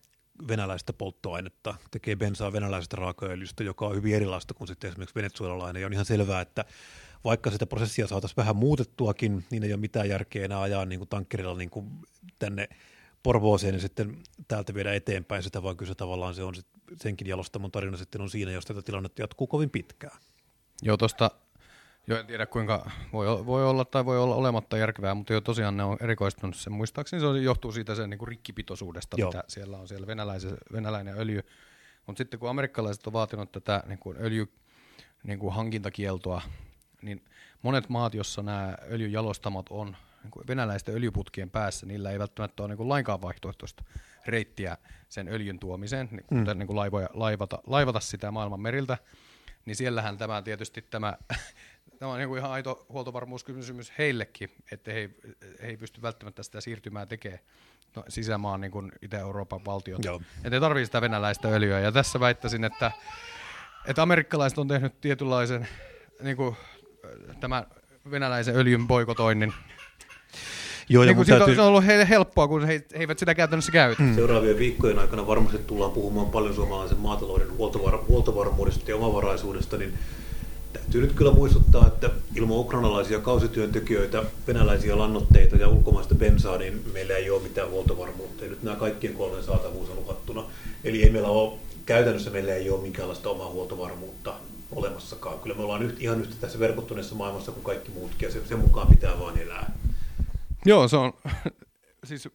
venäläistä 0.49 0.93
polttoainetta, 0.93 1.75
tekee 1.91 2.17
bensaa 2.17 2.53
venäläisestä 2.53 2.97
raakaöljystä, 2.97 3.65
joka 3.65 3.87
on 3.87 3.97
hyvin 3.97 4.15
erilaista 4.15 4.55
kuin 4.55 4.69
sitten 4.69 4.89
esimerkiksi 4.89 5.15
venezuelalainen. 5.15 5.81
Ja 5.81 5.87
on 5.87 5.93
ihan 5.93 6.05
selvää, 6.05 6.41
että 6.41 6.65
vaikka 7.25 7.51
sitä 7.51 7.67
prosessia 7.67 8.07
saataisiin 8.07 8.37
vähän 8.37 8.57
muutettuakin, 8.57 9.45
niin 9.51 9.65
ei 9.65 9.73
ole 9.73 9.81
mitään 9.81 10.09
järkeä 10.09 10.45
enää 10.45 10.61
ajaa 10.61 10.85
niin 10.85 10.99
kuin 10.99 11.09
tankkerilla 11.09 11.57
niin 11.57 11.71
kuin 11.71 11.91
tänne 12.39 12.69
Porvooseen 13.23 13.75
ja 13.75 13.81
sitten 13.81 14.23
täältä 14.49 14.75
viedä 14.75 14.95
eteenpäin 14.95 15.43
sitä, 15.43 15.63
vaan 15.63 15.77
kyllä 15.77 15.91
se 15.91 15.95
tavallaan 15.95 16.35
se 16.35 16.43
on 16.43 16.55
senkin 17.03 17.27
jalostamon 17.27 17.73
tarina 17.73 17.97
sitten 17.97 18.21
on 18.21 18.31
siinä, 18.31 18.53
jos 18.53 18.65
tätä 18.65 18.83
tilannetta 18.83 19.23
jatkuu 19.23 19.47
kovin 19.47 19.71
pitkään. 19.71 20.19
Joo, 20.83 20.97
tuosta 20.97 21.31
Joo, 22.07 22.19
en 22.19 22.27
tiedä 22.27 22.47
kuinka 22.47 22.91
voi, 23.13 23.47
voi 23.47 23.67
olla 23.67 23.85
tai 23.85 24.05
voi 24.05 24.19
olla 24.19 24.35
olematta 24.35 24.77
järkevää, 24.77 25.15
mutta 25.15 25.33
jo 25.33 25.41
tosiaan 25.41 25.77
ne 25.77 25.83
on 25.83 25.97
erikoistunut 26.01 26.57
sen. 26.57 26.73
Muistaakseni 26.73 27.21
se 27.21 27.27
johtuu 27.27 27.73
siitä 27.73 27.95
sen 27.95 28.11
niin 28.11 28.19
kuin 28.19 28.29
rikkipitoisuudesta, 28.29 29.17
Joo. 29.19 29.31
mitä 29.31 29.45
siellä 29.49 29.79
on 29.79 29.89
siellä 29.89 30.07
venäläinen 30.73 31.19
öljy. 31.19 31.43
Mutta 32.07 32.19
sitten 32.19 32.41
kun 32.41 32.51
amerikkalaiset 32.51 33.07
on 33.07 33.13
vaatinut 33.13 33.53
tätä 33.53 33.83
niin 33.87 33.99
kuin 33.99 34.17
öljy 34.21 34.53
niin 35.23 35.39
kuin 35.39 35.55
hankintakieltoa, 35.55 36.43
niin 37.03 37.25
monet 37.63 37.89
maat, 37.89 38.15
jossa 38.15 38.43
nämä 38.43 38.75
öljyjalostamot 38.91 39.67
on 39.71 39.97
niin 40.23 40.31
kuin 40.31 40.47
venäläisten 40.47 40.95
öljyputkien 40.95 41.51
päässä, 41.51 41.87
niillä 41.87 42.11
ei 42.11 42.19
välttämättä 42.19 42.63
ole 42.63 42.69
niin 42.69 42.77
kuin 42.77 42.89
lainkaan 42.89 43.23
vaihtoehtoista 43.23 43.85
reittiä 44.27 44.77
sen 45.09 45.29
öljyn 45.29 45.59
tuomiseen, 45.59 46.09
niin, 46.11 46.25
mm. 46.31 46.59
niin 46.59 46.67
kuin 46.67 46.77
laivoja, 46.77 47.09
laivata, 47.15 47.59
laivata 47.67 48.01
sitä 48.01 48.31
maailman 48.31 48.61
meriltä, 48.61 48.99
niin 49.65 49.77
siellähän 49.77 50.19
tämä 50.19 50.43
tietysti 50.43 50.83
tämä 50.83 51.17
Tämä 51.99 52.13
on 52.13 52.19
niin 52.19 52.39
ihan 52.39 52.51
aito 52.51 52.87
huoltovarmuuskysymys 52.89 53.93
heillekin, 53.99 54.51
että 54.73 54.93
he, 54.93 55.11
he 55.63 55.69
ei 55.69 55.77
pysty 55.77 56.03
välttämättä 56.03 56.43
sitä 56.43 56.61
siirtymää 56.61 57.07
tekemään 57.07 57.41
no, 57.97 58.05
sisämaan 58.09 58.61
niin 58.61 58.71
kuin 58.71 58.93
Itä-Euroopan 59.03 59.65
valtiot. 59.65 60.05
Joo. 60.05 60.21
Että 60.45 60.57
ei 60.57 60.61
tarvitse 60.61 60.85
sitä 60.85 61.01
venäläistä 61.01 61.49
öljyä. 61.49 61.81
Ja 61.81 61.93
tässä 61.93 62.21
väittäisin, 62.21 62.65
että, 62.65 62.93
että 63.87 64.03
amerikkalaiset 64.03 64.59
on 64.59 64.69
tehnyt 64.69 65.01
tietynlaisen 65.01 65.69
niin 66.23 66.37
kuin, 66.37 66.57
tämän 67.41 67.67
venäläisen 68.11 68.57
öljyn 68.57 68.87
boikotoinnin 68.87 69.53
Joo, 70.89 71.03
ja 71.03 71.07
niin 71.07 71.17
kuin 71.17 71.27
täytyy... 71.27 71.55
Se 71.55 71.61
on 71.61 71.69
ollut 71.69 71.87
heille 71.87 72.09
helppoa, 72.09 72.49
kun 72.49 72.65
he, 72.65 72.73
he 72.73 72.85
eivät 72.93 73.19
sitä 73.19 73.35
käytännössä 73.35 73.73
käytä. 73.73 74.03
Mm. 74.03 74.15
Seuraavien 74.15 74.59
viikkojen 74.59 74.99
aikana 74.99 75.27
varmasti 75.27 75.59
tullaan 75.59 75.93
puhumaan 75.93 76.31
paljon 76.31 76.55
suomalaisen 76.55 76.99
maatalouden 76.99 77.49
huoltovar- 77.49 78.05
huoltovarmuudesta 78.09 78.91
ja 78.91 78.97
omavaraisuudesta, 78.97 79.77
niin 79.77 79.99
Täytyy 80.79 81.01
nyt 81.01 81.13
kyllä 81.13 81.33
muistuttaa, 81.33 81.87
että 81.87 82.11
ilman 82.35 82.59
ukrainalaisia 82.59 83.21
kausityöntekijöitä, 83.21 84.23
venäläisiä 84.47 84.99
lannoitteita 84.99 85.57
ja 85.57 85.69
ulkomaista 85.69 86.15
bensaa, 86.15 86.59
niin 86.59 86.85
meillä 86.93 87.17
ei 87.17 87.31
ole 87.31 87.43
mitään 87.43 87.71
huoltovarmuutta. 87.71 88.45
Ja 88.45 88.51
nyt 88.51 88.63
nämä 88.63 88.77
kaikkien 88.77 89.15
kolmen 89.15 89.45
saatavuus 89.45 89.91
on 89.91 89.97
lukattuna. 89.97 90.45
Eli 90.85 91.03
ei 91.03 91.11
meillä 91.11 91.29
ole, 91.29 91.59
käytännössä 91.87 92.31
meillä 92.31 92.55
ei 92.55 92.71
ole 92.71 92.83
minkäänlaista 92.83 93.29
omaa 93.29 93.51
huoltovarmuutta 93.51 94.35
olemassakaan. 94.73 95.41
Kyllä 95.41 95.57
me 95.57 95.63
ollaan 95.63 95.81
nyt, 95.81 96.03
ihan 96.03 96.21
yhtä 96.21 96.37
tässä 96.41 96.59
verkottuneessa 96.59 97.15
maailmassa 97.15 97.53
kuin 97.53 97.65
kaikki 97.65 97.91
muutkin, 97.91 98.27
ja 98.27 98.33
sen, 98.33 98.49
sen 98.49 98.59
mukaan 98.59 98.87
pitää 98.87 99.21
vain 99.21 99.39
elää. 99.39 99.73
Joo, 100.65 100.89
se 100.89 100.97
on, 100.97 101.13
siis 102.05 102.29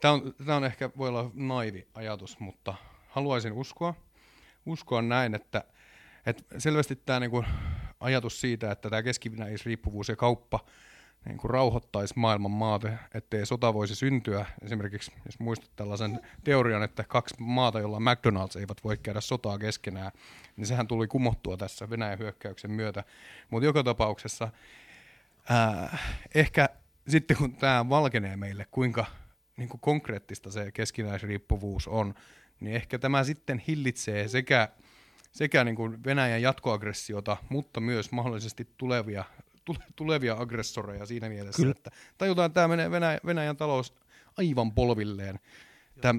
tämä 0.00 0.14
on, 0.14 0.34
tämä 0.46 0.56
on 0.56 0.64
ehkä, 0.64 0.90
voi 0.98 1.08
olla 1.08 1.30
naivi 1.34 1.86
ajatus, 1.94 2.38
mutta 2.38 2.74
haluaisin 3.08 3.52
uskoa, 3.52 3.94
uskoa 4.66 5.02
näin, 5.02 5.34
että 5.34 5.64
et 6.26 6.46
selvästi 6.58 6.96
tämä 6.96 7.20
niinku 7.20 7.44
ajatus 8.00 8.40
siitä, 8.40 8.70
että 8.70 8.90
tämä 8.90 9.02
keskinäisriippuvuus 9.02 10.08
ja 10.08 10.16
kauppa 10.16 10.60
niinku 11.24 11.48
rauhoittaisi 11.48 12.14
maailman 12.16 12.50
maata, 12.50 12.88
ettei 13.14 13.46
sota 13.46 13.74
voisi 13.74 13.94
syntyä. 13.94 14.46
Esimerkiksi 14.62 15.12
jos 15.26 15.38
muistat 15.38 15.70
tällaisen 15.76 16.20
teorian, 16.44 16.82
että 16.82 17.04
kaksi 17.04 17.34
maata, 17.38 17.80
jolla 17.80 17.96
on 17.96 18.02
McDonald's, 18.02 18.60
eivät 18.60 18.84
voi 18.84 18.98
käydä 18.98 19.20
sotaa 19.20 19.58
keskenään, 19.58 20.12
niin 20.56 20.66
sehän 20.66 20.88
tuli 20.88 21.06
kumottua 21.06 21.56
tässä 21.56 21.90
Venäjän 21.90 22.18
hyökkäyksen 22.18 22.70
myötä. 22.70 23.04
Mutta 23.50 23.66
joka 23.66 23.82
tapauksessa 23.82 24.48
ää, 25.48 25.98
ehkä 26.34 26.68
sitten 27.08 27.36
kun 27.36 27.56
tämä 27.56 27.88
valkenee 27.88 28.36
meille, 28.36 28.66
kuinka 28.70 29.06
niin 29.56 29.68
kuin 29.68 29.80
konkreettista 29.80 30.50
se 30.50 30.72
keskinäisriippuvuus 30.72 31.88
on, 31.88 32.14
niin 32.60 32.76
ehkä 32.76 32.98
tämä 32.98 33.24
sitten 33.24 33.58
hillitsee 33.58 34.28
sekä 34.28 34.68
sekä 35.32 35.64
niin 35.64 35.76
kuin 35.76 36.04
Venäjän 36.04 36.42
jatkoaggressiota, 36.42 37.36
mutta 37.48 37.80
myös 37.80 38.12
mahdollisesti 38.12 38.68
tulevia, 38.78 39.24
tulevia 39.96 40.36
aggressoreja 40.38 41.06
siinä 41.06 41.28
mielessä, 41.28 41.62
Kyllä. 41.62 41.74
että 41.76 41.90
tajutaan, 42.18 42.46
että 42.46 42.54
tämä 42.54 42.68
menee 42.68 42.90
Venäjän, 42.90 43.20
Venäjän 43.26 43.56
talous 43.56 43.94
aivan 44.38 44.72
polvilleen 44.72 45.40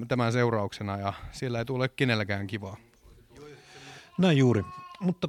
tämän 0.08 0.32
seurauksena 0.32 0.98
ja 0.98 1.12
siellä 1.32 1.58
ei 1.58 1.64
tule 1.64 1.88
kenelläkään 1.88 2.46
kivaa. 2.46 2.76
Näin 4.18 4.38
juuri, 4.38 4.62
mutta 5.00 5.28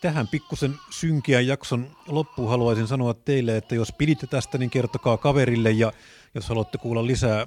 tähän 0.00 0.28
pikkusen 0.28 0.74
synkiä 0.90 1.40
jakson 1.40 1.96
loppuun 2.06 2.50
haluaisin 2.50 2.86
sanoa 2.86 3.14
teille, 3.14 3.56
että 3.56 3.74
jos 3.74 3.92
piditte 3.98 4.26
tästä, 4.26 4.58
niin 4.58 4.70
kertokaa 4.70 5.16
kaverille 5.16 5.70
ja 5.70 5.92
jos 6.34 6.48
haluatte 6.48 6.78
kuulla 6.78 7.06
lisää 7.06 7.46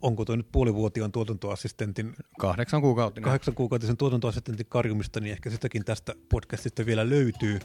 onko 0.00 0.24
tuo 0.24 0.36
nyt 0.36 0.52
puolivuotiaan 0.52 1.12
tuotantoassistentin... 1.12 2.14
Kahdeksan 2.38 2.80
kuukautinen. 2.80 3.24
Kahdeksan 3.24 3.54
kuukautisen 3.54 3.96
tuotantoassistentin 3.96 4.66
karjumista, 4.68 5.20
niin 5.20 5.32
ehkä 5.32 5.50
sitäkin 5.50 5.84
tästä 5.84 6.14
podcastista 6.28 6.86
vielä 6.86 7.10
löytyy. 7.10 7.58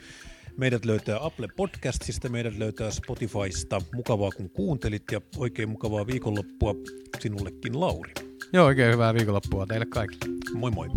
Meidät 0.58 0.86
löytää 0.86 1.26
Apple 1.26 1.48
Podcastista, 1.56 2.30
meidät 2.30 2.58
löytää 2.58 2.91
Spotifysta. 2.91 3.82
Mukavaa 3.94 4.32
kun 4.32 4.50
kuuntelit 4.50 5.04
ja 5.12 5.22
oikein 5.38 5.70
mukavaa 5.70 6.08
viikonloppua 6.08 6.76
sinullekin, 7.20 7.80
Lauri. 7.80 8.13
Joo, 8.54 8.65
oikein 8.65 8.94
hyvää 8.94 9.13
viikonloppua 9.13 9.65
teille 9.65 9.86
kaikille. 9.86 10.38
Moi 10.54 10.72
moi. 10.72 10.88